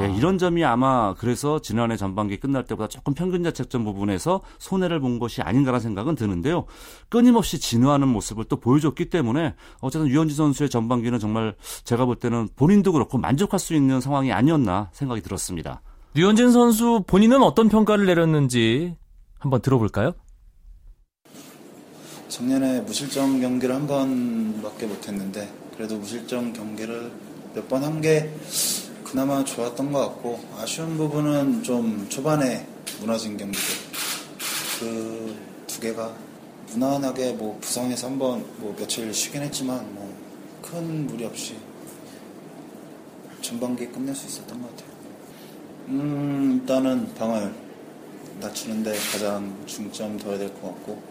예, 0.01 0.11
이런 0.17 0.39
점이 0.39 0.65
아마 0.65 1.13
그래서 1.19 1.61
지난해 1.61 1.99
전반기 1.99 2.39
끝날 2.39 2.65
때보다 2.65 2.89
조금 2.89 3.13
평균 3.13 3.43
자책점 3.43 3.85
부분에서 3.85 4.41
손해를 4.59 4.99
본 4.99 5.19
것이 5.19 5.43
아닌가라는 5.43 5.81
생각은 5.81 6.15
드는데요. 6.15 6.65
끊임없이 7.11 7.61
진화하는 7.61 8.09
모습을 8.09 8.45
또 8.45 8.57
보여줬기 8.57 9.11
때문에 9.11 9.55
어쨌든 9.81 10.09
유현진 10.09 10.35
선수의 10.35 10.71
전반기는 10.71 11.19
정말 11.19 11.55
제가 11.85 12.07
볼 12.07 12.17
때는 12.17 12.49
본인도 12.57 12.93
그렇고 12.93 13.19
만족할 13.19 13.61
수 13.61 13.75
있는 13.75 14.01
상황이 14.01 14.33
아니었나 14.33 14.89
생각이 14.93 15.21
들었습니다. 15.21 15.83
류현진 16.15 16.53
선수 16.53 17.05
본인은 17.07 17.43
어떤 17.43 17.69
평가를 17.69 18.07
내렸는지 18.07 18.97
한번 19.39 19.61
들어볼까요? 19.61 20.13
작년에 22.29 22.81
무실점 22.83 23.41
경기를 23.41 23.75
한 23.75 23.87
번밖에 23.87 24.87
못했는데 24.87 25.49
그래도 25.77 25.97
무실점 25.97 26.53
경기를 26.53 27.11
몇 27.55 27.69
번 27.69 27.83
한 27.83 28.01
게 28.01 28.31
그나마 29.05 29.43
좋았던 29.43 29.91
것 29.91 30.01
같고 30.01 30.39
아쉬운 30.59 30.97
부분은 30.99 31.63
좀 31.63 32.07
초반에 32.11 32.67
무너진 33.01 33.37
경기들 33.37 33.75
그 34.81 35.49
두 35.67 35.81
개가 35.81 36.13
무난하게 36.73 37.33
뭐 37.35 37.57
부상해서 37.61 38.09
한번 38.09 38.45
뭐 38.59 38.75
며칠 38.77 39.13
쉬긴 39.15 39.43
했지만 39.43 39.95
뭐 39.95 40.09
큰 40.63 41.07
무리 41.07 41.25
없이 41.25 41.57
전반기 43.41 43.87
끝낼 43.87 44.15
수 44.15 44.27
있었던 44.27 44.61
것 44.61 44.69
같아요. 44.77 44.91
음 45.89 46.61
일단은 46.61 47.15
방어율 47.15 47.55
낮추는데 48.41 48.93
가장 49.13 49.57
중점 49.67 50.19
둬야 50.19 50.37
될 50.37 50.53
것 50.55 50.63
같고 50.75 51.03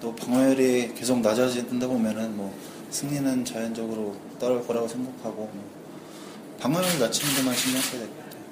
또 0.00 0.14
방어율이 0.16 0.94
계속 0.94 1.20
낮아진다 1.20 1.86
보면은 1.86 2.36
뭐 2.36 2.54
승리는 2.90 3.44
자연적으로 3.44 4.14
따라올 4.40 4.66
거라고 4.66 4.86
생각하고 4.88 5.50
뭐 5.52 5.64
방어율 6.60 6.84
낮추는 7.00 7.34
데만 7.36 7.54
신경 7.54 7.80
써야 7.82 8.00
될 8.00 8.08
것 8.10 8.16
같아요. 8.24 8.42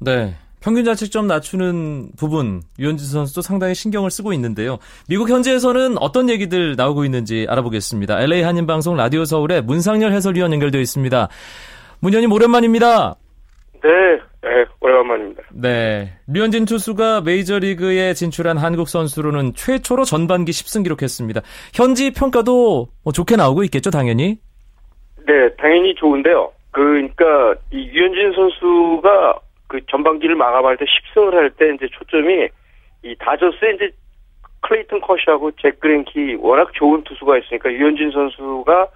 네. 0.00 0.36
평균 0.60 0.84
자책점 0.84 1.28
낮추는 1.28 2.10
부분 2.16 2.62
유현진 2.80 3.06
선수도 3.06 3.42
상당히 3.42 3.76
신경을 3.76 4.10
쓰고 4.10 4.32
있는데요. 4.32 4.78
미국 5.08 5.30
현지에서는 5.30 5.98
어떤 5.98 6.28
얘기들 6.28 6.74
나오고 6.76 7.04
있는지 7.04 7.46
알아보겠습니다. 7.48 8.20
LA 8.20 8.42
한인 8.42 8.66
방송 8.66 8.96
라디오 8.96 9.24
서울의 9.24 9.62
문상열 9.62 10.12
해설위원 10.12 10.52
연결되어 10.52 10.80
있습니다. 10.80 11.28
문현님 12.00 12.32
오랜만입니다. 12.32 13.14
네, 13.74 13.88
네, 14.58 14.64
오랜만입니다. 14.80 15.42
네. 15.52 16.12
류현진 16.26 16.64
투수가 16.64 17.20
메이저리그에 17.20 18.14
진출한 18.14 18.56
한국 18.58 18.88
선수로는 18.88 19.54
최초로 19.54 20.04
전반기 20.04 20.50
10승 20.50 20.82
기록했습니다. 20.82 21.42
현지 21.74 22.10
평가도 22.12 22.88
뭐 23.04 23.12
좋게 23.12 23.36
나오고 23.36 23.62
있겠죠, 23.64 23.90
당연히? 23.90 24.38
네, 25.26 25.54
당연히 25.56 25.94
좋은데요. 25.94 26.50
그러니까 26.72 27.54
이 27.70 27.86
유현진 27.86 28.32
선수가 28.32 29.40
그 29.68 29.80
전반기를 29.90 30.34
마감할 30.34 30.76
때 30.76 30.84
10승을 30.86 31.34
할 31.34 31.50
때 31.50 31.72
이제 31.74 31.86
초점이 31.92 32.48
이 33.04 33.14
다저스의 33.20 33.76
이제 33.76 33.90
클레이튼 34.62 35.00
컷이하고 35.00 35.52
잭 35.62 35.78
그랭키 35.78 36.36
워낙 36.40 36.72
좋은 36.74 37.04
투수가 37.04 37.38
있으니까 37.38 37.70
유현진 37.70 38.10
선수가 38.10 38.88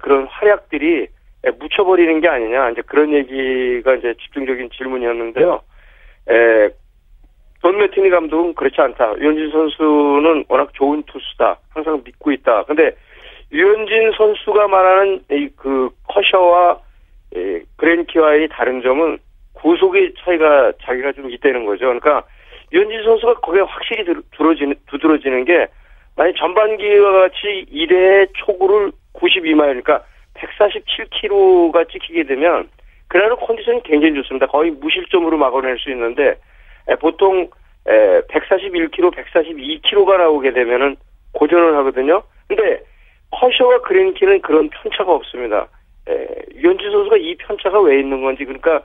그런 0.00 0.26
활약들이 0.26 1.08
묻혀버리는 1.50 2.20
게 2.20 2.28
아니냐 2.28 2.70
이제 2.70 2.82
그런 2.82 3.12
얘기가 3.12 3.94
이제 3.94 4.14
집중적인 4.20 4.70
질문이었는데요. 4.70 5.60
에, 6.30 6.70
돈 7.62 7.78
매티니 7.78 8.10
감독은 8.10 8.54
그렇지 8.54 8.80
않다. 8.80 9.14
유현진 9.18 9.50
선수는 9.50 10.44
워낙 10.48 10.72
좋은 10.74 11.02
투수다. 11.04 11.58
항상 11.70 12.02
믿고 12.04 12.32
있다. 12.32 12.64
근데 12.64 12.92
유현진 13.52 14.12
선수가 14.16 14.68
말하는 14.68 15.20
이 15.30 15.48
그 15.56 15.90
커셔와 16.08 16.80
그랜키와의 17.76 18.48
다른 18.48 18.82
점은 18.82 19.18
구속의 19.54 20.14
차이가 20.18 20.72
자기가 20.82 21.12
좀 21.12 21.30
있다는 21.30 21.64
거죠. 21.64 21.86
그러니까 21.86 22.24
유현진 22.72 23.04
선수가 23.04 23.34
거기에 23.34 23.62
확실히 23.62 24.04
두드러지는, 24.04 24.74
두드러지는 24.88 25.44
게 25.44 25.68
만약 26.16 26.34
전반기와 26.36 27.12
같이 27.12 27.66
1회 27.72 28.30
초구를 28.34 28.92
92마일, 29.14 29.82
그러니까 29.82 30.04
147km가 30.42 31.88
찍히게 31.90 32.24
되면 32.24 32.68
그날은 33.08 33.36
컨디션이 33.36 33.82
굉장히 33.82 34.14
좋습니다. 34.14 34.46
거의 34.46 34.70
무실점으로 34.70 35.36
막아낼 35.36 35.78
수 35.78 35.90
있는데 35.90 36.36
보통 37.00 37.48
141km, 37.84 39.12
142km가 39.14 40.18
나오게 40.18 40.52
되면은 40.52 40.96
고전을 41.32 41.76
하거든요. 41.78 42.22
근데 42.48 42.80
커셔와 43.30 43.80
그랜키는 43.82 44.40
그런 44.42 44.68
편차가 44.70 45.12
없습니다. 45.12 45.68
유현진 46.54 46.90
선수가 46.90 47.16
이 47.16 47.34
편차가 47.36 47.80
왜 47.80 48.00
있는 48.00 48.22
건지 48.22 48.44
그러니까 48.44 48.82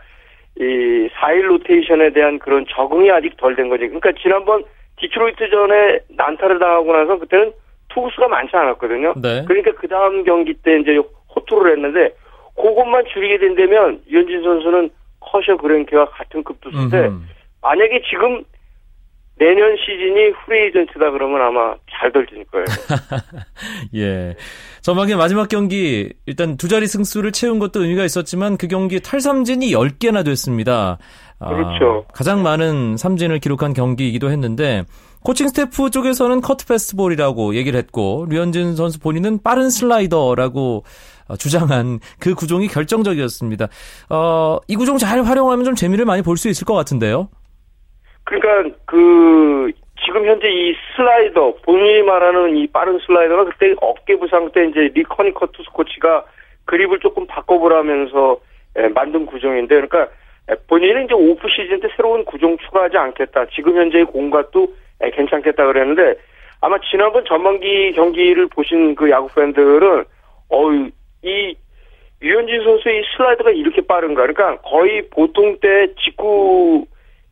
이 0.60 1.10
4일 1.14 1.42
로테이션에 1.44 2.12
대한 2.12 2.40
그런 2.40 2.66
적응이 2.70 3.12
아직 3.12 3.38
덜 3.38 3.56
된 3.56 3.70
거지. 3.70 3.86
그러니까 3.88 4.12
지난번 4.22 4.64
디트로이트 5.00 5.50
전에 5.50 6.00
난타를 6.16 6.60
당하고 6.60 6.94
나서 6.94 7.18
그때는 7.18 7.52
투구수가 7.90 8.28
많지 8.28 8.56
않았거든요. 8.56 9.14
네. 9.22 9.44
그러니까 9.48 9.72
그 9.74 9.88
다음 9.88 10.24
경기 10.24 10.54
때 10.54 10.80
이제 10.80 11.00
호투를 11.38 11.74
했는데 11.74 12.14
그것만 12.56 13.06
줄이게 13.14 13.38
된다면 13.38 14.02
류현진 14.10 14.44
선수는 14.44 14.90
커쇼 15.20 15.56
그레인키와 15.58 16.10
같은 16.10 16.44
급 16.44 16.60
투수인데 16.62 17.10
만약에 17.62 18.02
지금 18.10 18.44
내년 19.40 19.76
시즌이 19.78 20.34
프리에이전트다 20.46 21.12
그러면 21.12 21.42
아마 21.42 21.76
잘 21.92 22.12
던질 22.12 22.44
거예요. 22.46 22.66
예. 23.96 24.36
전반기 24.82 25.16
마지막 25.16 25.48
경기 25.48 26.12
일단 26.26 26.58
두 26.58 26.68
자리 26.68 26.88
승수를 26.88 27.32
채운 27.32 27.60
것도 27.60 27.84
의미가 27.84 28.04
있었지만 28.04 28.58
그 28.58 28.68
경기 28.68 29.00
탈삼진이 29.00 29.72
10개나 29.72 30.26
됐습니다. 30.26 30.98
아, 31.40 31.50
그렇죠. 31.50 32.06
아, 32.08 32.12
가장 32.14 32.42
많은 32.42 32.98
삼진을 32.98 33.40
기록한 33.40 33.74
경기이기도 33.74 34.32
했는데 34.32 34.86
코칭 35.24 35.50
스태프 35.50 35.92
쪽에서는 35.92 36.42
컷 36.42 36.66
패스트볼이라고 36.66 37.56
얘기를 37.56 37.78
했고 37.78 38.26
류현진 38.30 38.76
선수 38.76 39.00
본인은 39.00 39.44
빠른 39.44 39.70
슬라이더라고 39.70 40.78
어, 40.78 40.84
주장한 41.36 42.00
그 42.20 42.34
구종이 42.36 42.68
결정적이었습니다. 42.68 43.68
어, 44.10 44.60
이 44.68 44.76
구종 44.76 44.98
잘 44.98 45.22
활용하면 45.24 45.66
좀 45.66 45.76
재미를 45.76 46.06
많이 46.06 46.22
볼 46.22 46.38
수 46.38 46.48
있을 46.50 46.66
것 46.66 46.76
같은데요. 46.76 47.30
그러니까 48.24 48.78
그 48.86 49.72
지금 50.06 50.26
현재 50.26 50.48
이 50.48 50.76
슬라이더 50.96 51.56
본인이 51.64 52.04
말하는 52.04 52.56
이 52.58 52.68
빠른 52.68 53.00
슬라이더가 53.00 53.46
그때 53.46 53.74
어깨 53.82 54.16
부상 54.18 54.52
때 54.52 54.66
이제 54.68 54.92
리커니 54.94 55.34
커투스 55.34 55.70
코치가 55.74 56.24
그립을 56.66 57.00
조금 57.00 57.26
바꿔보라면서 57.26 58.40
예, 58.78 58.88
만든 58.90 59.26
구종인데 59.26 59.74
그러니까 59.74 60.10
본인은 60.68 61.06
이제 61.06 61.14
오프 61.14 61.48
시즌 61.50 61.80
때 61.80 61.88
새로운 61.96 62.24
구종 62.26 62.58
추가하지 62.58 62.98
않겠다. 62.98 63.48
지금 63.56 63.76
현재의 63.76 64.06
공각도 64.06 64.68
예, 65.04 65.10
괜찮겠다 65.10 65.66
그랬는데 65.66 66.16
아마 66.62 66.78
지난번 66.92 67.26
전반기 67.26 67.92
경기를 67.94 68.48
보신 68.48 68.96
그 68.96 69.10
야구 69.10 69.28
팬들은 69.34 70.06
어 70.50 70.70
이 71.24 71.56
유현진 72.22 72.64
선수의 72.64 73.04
슬라이더가 73.16 73.52
이렇게 73.52 73.82
빠른가? 73.82 74.22
그러니까 74.22 74.62
거의 74.62 75.08
보통 75.10 75.60
때 75.60 75.94
직구 76.04 76.86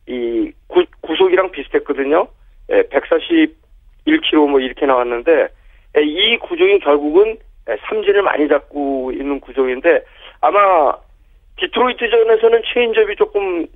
이 0.06 0.52
구, 0.68 0.84
구속이랑 1.00 1.50
비슷했거든요. 1.50 2.28
예, 2.70 2.82
141km 2.82 4.48
뭐 4.48 4.60
이렇게 4.60 4.86
나왔는데 4.86 5.48
예, 5.98 6.02
이 6.02 6.38
구종이 6.38 6.78
결국은 6.80 7.36
예, 7.68 7.76
삼진을 7.88 8.22
많이 8.22 8.48
잡고 8.48 9.12
있는 9.12 9.40
구종인데 9.40 10.04
아마 10.40 10.94
디트로이트전에서는 11.58 12.62
체인점이 12.72 13.16
조금 13.16 13.66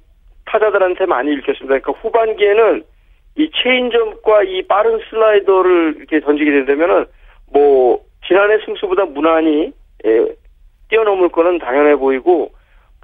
타자들한테 0.45 1.07
많이 1.07 1.33
읽혔습니다. 1.33 1.79
그러니까 1.79 1.93
후반기에는 1.93 2.85
이 3.37 3.51
체인점과 3.63 4.43
이 4.45 4.63
빠른 4.63 5.01
슬라이더를 5.09 5.95
이렇게 5.97 6.21
던지게 6.21 6.51
된다면은 6.51 7.07
뭐 7.53 8.05
지난해 8.27 8.59
승수보다 8.65 9.07
무난히 9.07 9.73
예, 10.07 10.27
뛰어넘을 10.89 11.29
거는 11.31 11.59
당연해 11.59 11.97
보이고 11.97 12.51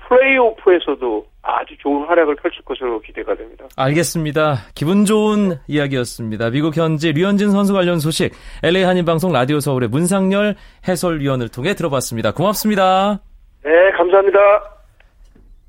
플레이오프에서도 0.09 1.26
아주 1.42 1.76
좋은 1.78 2.06
활약을 2.06 2.37
펼칠 2.37 2.62
것으로 2.62 3.00
기대가 3.00 3.35
됩니다. 3.35 3.66
알겠습니다. 3.76 4.56
기분 4.74 5.04
좋은 5.04 5.59
이야기였습니다. 5.68 6.50
미국 6.50 6.76
현지 6.76 7.12
류현진 7.12 7.50
선수 7.50 7.72
관련 7.72 7.98
소식 7.98 8.32
LA 8.62 8.82
한인방송 8.82 9.32
라디오 9.32 9.61
서울의 9.61 9.88
문상열 9.88 10.56
해설위원을 10.87 11.48
통해 11.48 11.74
들어봤습니다. 11.74 12.32
고맙습니다. 12.32 13.20
네, 13.64 13.90
감사합니다. 13.96 14.75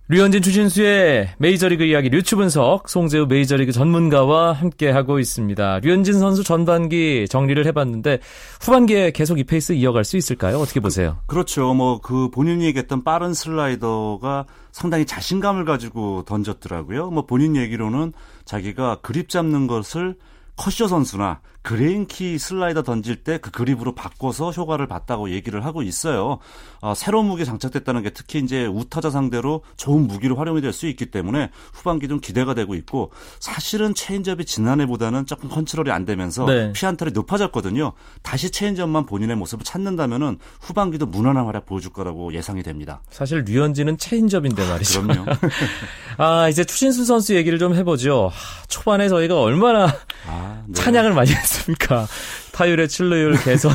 류현진 0.10 0.42
추신수의 0.42 1.32
메이저리그 1.38 1.84
이야기 1.84 2.08
류추 2.08 2.38
분석 2.38 2.88
송재우 2.88 3.26
메이저리그 3.26 3.74
전문가와 3.74 4.54
함께 4.54 4.90
하고 4.90 5.20
있습니다. 5.20 5.80
류현진 5.80 6.14
선수 6.14 6.46
전반기 6.46 7.26
정리를 7.30 7.66
해봤는데 7.66 8.20
후반기에 8.62 9.12
계속 9.12 9.38
이 9.38 9.44
페이스 9.44 9.74
이어갈 9.74 10.06
수 10.06 10.16
있을까요? 10.16 10.60
어떻게 10.60 10.80
보세요? 10.80 11.18
그, 11.26 11.36
그렇죠. 11.36 11.74
뭐 11.74 12.00
그 12.02 12.30
본인이 12.30 12.64
얘기했던 12.68 13.04
빠른 13.04 13.34
슬라이더가 13.34 14.46
상당히 14.72 15.06
자신감을 15.06 15.66
가지고 15.66 16.24
던졌더라고요. 16.26 17.10
뭐 17.12 17.26
본인 17.26 17.58
얘기로는 17.58 18.14
자기가 18.46 19.00
그립 19.02 19.28
잡는 19.28 19.68
것을 19.68 20.16
커쇼 20.56 20.88
선수나 20.88 21.42
그레인키 21.68 22.38
슬라이더 22.38 22.84
던질 22.84 23.18
때 23.18 23.38
그 23.40 23.52
그립으로 23.52 23.94
바꿔서 23.94 24.52
효과를 24.52 24.88
봤다고 24.88 25.32
얘기를 25.32 25.66
하고 25.66 25.82
있어요. 25.84 26.40
어, 26.82 26.94
새로운 26.96 27.26
무기 27.26 27.44
장착됐다는 27.44 28.04
게 28.04 28.10
특히 28.12 28.40
이제 28.40 28.66
우타자 28.66 29.10
상대로 29.10 29.64
좋은 29.76 30.08
무기로 30.08 30.36
활용이 30.38 30.62
될 30.62 30.72
수 30.78 30.86
있기 30.88 31.08
때문에 31.08 31.50
후반기 31.74 32.08
좀 32.08 32.20
기대가 32.20 32.54
되고 32.54 32.76
있고 32.76 33.12
사실은 33.40 33.96
체인지업이 33.96 34.46
지난해보다는 34.46 35.26
조금 35.26 35.50
컨트롤이 35.50 35.90
안 35.92 36.06
되면서 36.06 36.46
네. 36.46 36.72
피안타율이 36.72 37.12
높아졌거든요. 37.14 37.94
다시 38.22 38.52
체인지업만 38.52 39.06
본인의 39.08 39.36
모습을 39.38 39.64
찾는다면은 39.66 40.38
후반기도 40.62 41.06
무난한 41.08 41.46
활약 41.48 41.66
보여줄 41.66 41.92
거라고 41.94 42.34
예상이 42.34 42.62
됩니다. 42.64 43.02
사실 43.10 43.44
류현진은 43.48 43.98
체인지업인데 43.98 44.64
아, 44.66 44.70
말이죠. 44.70 45.02
그럼요. 45.04 45.26
아 46.18 46.48
이제 46.50 46.64
추신수 46.64 47.06
선수 47.06 47.36
얘기를 47.36 47.58
좀 47.60 47.74
해보죠. 47.74 48.32
초반에 48.68 49.10
저희가 49.10 49.40
얼마나 49.42 49.88
아, 50.28 50.62
네. 50.68 50.74
찬양을 50.74 51.14
많이 51.14 51.32
했습니까? 51.32 52.08
타율에 52.52 52.88
출루율 52.90 53.38
계속 53.44 53.72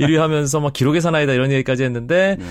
1위 0.00 0.16
하면서 0.16 0.60
막 0.60 0.72
기록의 0.72 1.00
사나이다 1.00 1.32
이런 1.32 1.52
얘기까지 1.52 1.84
했는데 1.84 2.36
네. 2.38 2.44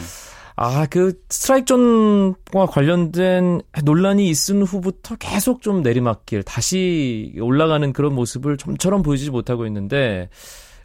아, 0.58 0.88
그 0.89 1.21
스트라이크 1.30 1.65
존과 1.65 2.65
관련된 2.67 3.62
논란이 3.84 4.30
있은 4.30 4.63
후부터 4.63 5.17
계속 5.17 5.62
좀 5.62 5.82
내리막길 5.82 6.43
다시 6.43 7.34
올라가는 7.41 7.91
그런 7.91 8.15
모습을 8.15 8.56
좀처럼 8.58 9.04
보이지 9.04 9.32
못하고 9.32 9.65
있는데 9.65 10.30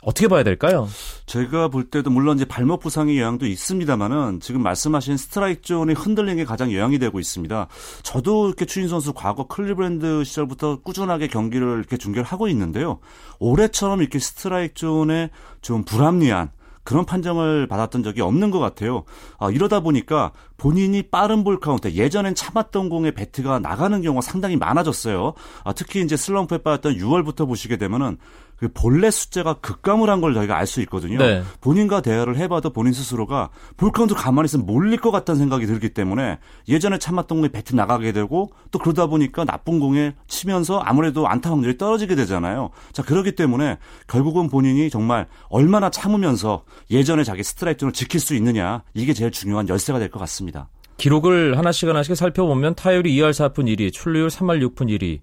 어떻게 0.03 0.29
봐야 0.29 0.43
될까요? 0.43 0.89
제가 1.27 1.69
볼 1.69 1.85
때도 1.85 2.11
물론 2.11 2.37
이제 2.37 2.45
발목 2.45 2.81
부상의 2.81 3.19
영향도 3.19 3.47
있습니다만은 3.47 4.41
지금 4.41 4.63
말씀하신 4.63 5.17
스트라이크 5.17 5.63
존의 5.63 5.95
흔들린 5.95 6.37
게 6.37 6.45
가장 6.45 6.73
영향이 6.73 6.99
되고 6.99 7.21
있습니다. 7.21 7.69
저도 8.03 8.47
이렇게 8.47 8.65
추신수 8.65 8.89
선수 8.89 9.13
과거 9.13 9.47
클리브랜드 9.47 10.25
시절부터 10.25 10.81
꾸준하게 10.83 11.29
경기를 11.29 11.79
이렇게 11.79 11.97
중계를 11.99 12.25
하고 12.25 12.49
있는데요. 12.49 12.99
올해처럼 13.39 14.01
이렇게 14.01 14.19
스트라이크 14.19 14.75
존에 14.75 15.31
좀 15.61 15.85
불합리한 15.85 16.51
그런 16.83 17.05
판정을 17.05 17.67
받았던 17.67 18.03
적이 18.03 18.23
없는 18.23 18.51
것 18.51 18.59
같아요. 18.59 19.05
아, 19.39 19.51
이러다 19.51 19.81
보니까 19.81 20.33
본인이 20.57 21.03
빠른 21.03 21.45
볼 21.45 21.61
카운트, 21.61 21.93
예전엔 21.93 22.35
참았던 22.35 22.89
공에 22.89 23.13
배트가 23.13 23.59
나가는 23.59 24.01
경우가 24.01 24.23
상당히 24.23 24.57
많아졌어요. 24.57 25.35
아, 25.65 25.73
특히 25.73 26.03
이제 26.03 26.17
슬럼프에 26.17 26.59
빠졌던 26.59 26.97
6월부터 26.97 27.47
보시게 27.47 27.77
되면은 27.77 28.17
그 28.61 28.69
볼넷 28.73 29.11
숫자가 29.11 29.55
급감을 29.55 30.11
한 30.11 30.21
걸 30.21 30.35
저희가 30.35 30.57
알 30.57 30.67
수 30.67 30.81
있거든요. 30.83 31.19
네. 31.19 31.43
본인과 31.63 32.03
대화를 32.03 32.37
해봐도 32.37 32.71
본인 32.75 32.93
스스로가 32.93 33.49
볼 33.79 33.91
카운트 33.91 34.15
가만히 34.15 34.45
있으면 34.45 34.67
몰릴 34.67 35.01
것 35.01 35.11
같다는 35.11 35.39
생각이 35.39 35.65
들기 35.67 35.89
때문에 35.89 36.39
예전에 36.69 36.99
참았던 36.99 37.39
공에 37.39 37.49
배트 37.49 37.75
나가게 37.75 38.13
되고 38.13 38.51
또 38.71 38.79
그러다 38.79 39.07
보니까 39.07 39.45
나쁜 39.47 39.81
공에 39.81 40.15
치면서 40.29 40.79
아무래도 40.81 41.27
안타 41.27 41.51
확률이 41.51 41.79
떨어지게 41.79 42.15
되잖아요. 42.15 42.69
자 42.93 43.03
그렇기 43.03 43.35
때문에 43.35 43.79
결국은 44.07 44.49
본인이 44.51 44.91
정말 44.91 45.27
얼마나 45.49 45.89
참으면서 45.91 46.63
예전에 46.91 47.25
자기 47.25 47.43
스트라이크를 47.43 47.93
지킬 47.95 48.21
수 48.21 48.35
있느냐 48.35 48.83
이게 48.93 49.15
제일 49.15 49.31
중요한 49.31 49.69
열쇠가 49.69 49.99
될 49.99 50.11
것 50.11 50.19
같습니다. 50.21 50.69
기록을 50.99 51.57
하나씩 51.57 51.89
하나씩 51.89 52.15
살펴보면 52.15 52.75
타율이 52.75 53.11
2할 53.17 53.31
4푼 53.31 53.65
1위, 53.65 53.91
출루율 53.91 54.29
3할 54.29 54.61
6푼 54.75 54.89
1위, 55.01 55.21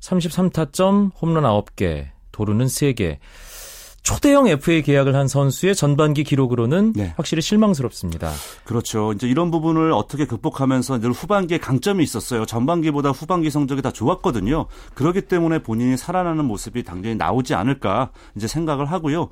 33타점, 0.00 1.10
홈런 1.20 1.42
9개, 1.44 2.06
도루는 2.36 2.66
3개. 2.66 3.16
초대형 4.02 4.46
FA 4.46 4.82
계약을 4.82 5.16
한 5.16 5.26
선수의 5.26 5.74
전반기 5.74 6.22
기록으로는 6.22 6.92
네. 6.92 7.12
확실히 7.16 7.42
실망스럽습니다. 7.42 8.30
그렇죠. 8.62 9.12
이제 9.12 9.26
이런 9.26 9.50
부분을 9.50 9.90
어떻게 9.90 10.26
극복하면서 10.26 11.00
늘 11.00 11.10
후반기에 11.10 11.58
강점이 11.58 12.04
있었어요. 12.04 12.46
전반기보다 12.46 13.10
후반기 13.10 13.50
성적이 13.50 13.82
다 13.82 13.90
좋았거든요. 13.90 14.66
그렇기 14.94 15.22
때문에 15.22 15.58
본인이 15.64 15.96
살아나는 15.96 16.44
모습이 16.44 16.84
당연히 16.84 17.16
나오지 17.16 17.54
않을까 17.54 18.10
이제 18.36 18.46
생각을 18.46 18.86
하고요. 18.86 19.28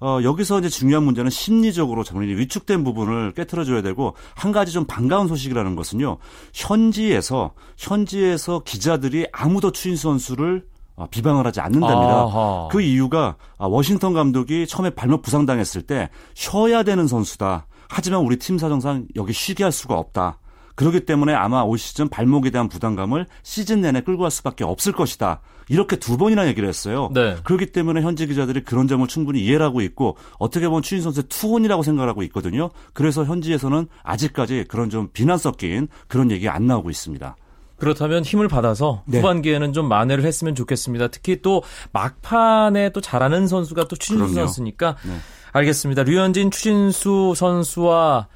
어, 0.00 0.18
여기서 0.22 0.58
이제 0.58 0.68
중요한 0.68 1.04
문제는 1.04 1.30
심리적으로 1.30 2.02
본인이 2.02 2.38
위축된 2.38 2.84
부분을 2.84 3.32
깨트려줘야 3.32 3.80
되고 3.80 4.14
한 4.34 4.52
가지 4.52 4.72
좀 4.72 4.84
반가운 4.84 5.26
소식이라는 5.26 5.74
것은요. 5.74 6.18
현지에서 6.52 7.52
현지에서 7.78 8.60
기자들이 8.66 9.26
아무도 9.32 9.72
추인수 9.72 10.02
선수를 10.02 10.64
어, 10.64 10.77
비방을 11.06 11.46
하지 11.46 11.60
않는답니다. 11.60 12.22
아하. 12.22 12.68
그 12.70 12.80
이유가 12.80 13.36
아, 13.56 13.66
워싱턴 13.66 14.12
감독이 14.12 14.66
처음에 14.66 14.90
발목 14.90 15.22
부상당했을 15.22 15.82
때 15.82 16.10
쉬어야 16.34 16.82
되는 16.82 17.06
선수다. 17.06 17.66
하지만 17.88 18.20
우리 18.20 18.38
팀 18.38 18.58
사정상 18.58 19.06
여기 19.16 19.32
쉬게 19.32 19.62
할 19.62 19.72
수가 19.72 19.96
없다. 19.96 20.38
그렇기 20.78 21.06
때문에 21.06 21.34
아마 21.34 21.62
올 21.62 21.76
시즌 21.76 22.08
발목에 22.08 22.50
대한 22.50 22.68
부담감을 22.68 23.26
시즌 23.42 23.80
내내 23.80 24.02
끌고 24.02 24.22
갈 24.22 24.30
수밖에 24.30 24.62
없을 24.62 24.92
것이다. 24.92 25.40
이렇게 25.68 25.96
두 25.96 26.16
번이나 26.16 26.46
얘기를 26.46 26.68
했어요. 26.68 27.10
네. 27.12 27.36
그렇기 27.42 27.72
때문에 27.72 28.00
현지 28.00 28.28
기자들이 28.28 28.62
그런 28.62 28.86
점을 28.86 29.04
충분히 29.08 29.40
이해를 29.40 29.66
하고 29.66 29.80
있고 29.80 30.16
어떻게 30.38 30.68
보면 30.68 30.82
추인 30.82 31.02
선수의 31.02 31.24
투혼이라고 31.28 31.82
생각을 31.82 32.08
하고 32.08 32.22
있거든요. 32.24 32.70
그래서 32.92 33.24
현지에서는 33.24 33.88
아직까지 34.04 34.66
그런 34.68 34.88
좀 34.88 35.08
비난 35.12 35.36
섞인 35.36 35.88
그런 36.06 36.30
얘기 36.30 36.48
안 36.48 36.66
나오고 36.66 36.90
있습니다. 36.90 37.36
그렇다면 37.78 38.24
힘을 38.24 38.48
받아서 38.48 39.02
네. 39.06 39.18
후반기에는 39.18 39.72
좀 39.72 39.88
만회를 39.88 40.24
했으면 40.24 40.54
좋겠습니다. 40.54 41.08
특히 41.08 41.40
또 41.42 41.62
막판에 41.92 42.90
또 42.90 43.00
잘하는 43.00 43.46
선수가 43.46 43.84
또 43.88 43.96
추진수 43.96 44.34
선수니까 44.34 44.96
네. 45.04 45.12
알겠습니다. 45.52 46.02
류현진 46.02 46.50
추진수 46.50 47.34
선수와 47.36 48.26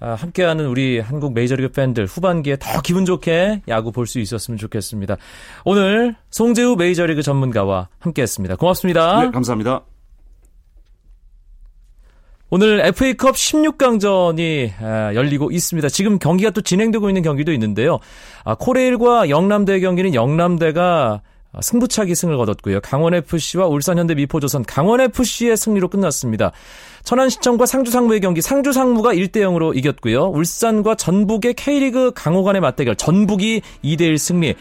아, 0.00 0.14
함께하는 0.14 0.66
우리 0.66 0.98
한국 0.98 1.32
메이저리그 1.32 1.68
팬들 1.70 2.06
후반기에 2.06 2.56
더 2.58 2.80
기분 2.82 3.04
좋게 3.04 3.62
야구 3.68 3.92
볼 3.92 4.06
수 4.06 4.18
있었으면 4.18 4.58
좋겠습니다. 4.58 5.16
오늘 5.64 6.16
송재우 6.30 6.74
메이저리그 6.74 7.22
전문가와 7.22 7.88
함께했습니다. 8.00 8.56
고맙습니다. 8.56 9.22
네, 9.26 9.30
감사합니다. 9.30 9.91
오늘 12.54 12.80
FA컵 12.84 13.34
16강전이 13.34 14.72
아, 14.82 15.14
열리고 15.14 15.50
있습니다. 15.50 15.88
지금 15.88 16.18
경기가 16.18 16.50
또 16.50 16.60
진행되고 16.60 17.08
있는 17.08 17.22
경기도 17.22 17.50
있는데요. 17.50 17.98
아, 18.44 18.54
코레일과 18.56 19.30
영남대 19.30 19.80
경기는 19.80 20.12
영남대가 20.12 21.22
승부차기 21.58 22.14
승을 22.14 22.36
거뒀고요. 22.36 22.82
강원FC와 22.82 23.68
울산현대 23.68 24.16
미포조선 24.16 24.64
강원FC의 24.64 25.56
승리로 25.56 25.88
끝났습니다. 25.88 26.52
천안시청과 27.04 27.64
상주상무의 27.64 28.20
경기 28.20 28.42
상주상무가 28.42 29.14
1대 29.14 29.36
0으로 29.36 29.74
이겼고요. 29.74 30.26
울산과 30.26 30.96
전북의 30.96 31.54
K리그 31.54 32.12
강호 32.14 32.42
간의 32.42 32.60
맞대결 32.60 32.96
전북이 32.96 33.62
2대 33.82 34.02
1 34.02 34.18
승리. 34.18 34.54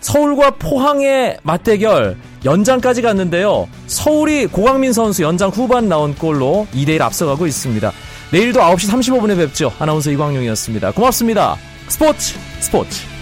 서울과 0.00 0.52
포항의 0.52 1.38
맞대결 1.42 2.16
연장까지 2.44 3.02
갔는데요. 3.02 3.68
서울이 3.86 4.46
고강민 4.46 4.92
선수 4.92 5.22
연장 5.22 5.50
후반 5.50 5.88
나온 5.88 6.14
골로 6.14 6.66
2대1 6.72 7.00
앞서가고 7.00 7.46
있습니다. 7.46 7.92
내일도 8.32 8.60
9시 8.60 8.90
35분에 8.90 9.36
뵙죠. 9.36 9.72
아나운서 9.78 10.10
이광용이었습니다. 10.10 10.92
고맙습니다. 10.92 11.56
스포츠 11.88 12.36
스포츠 12.60 13.17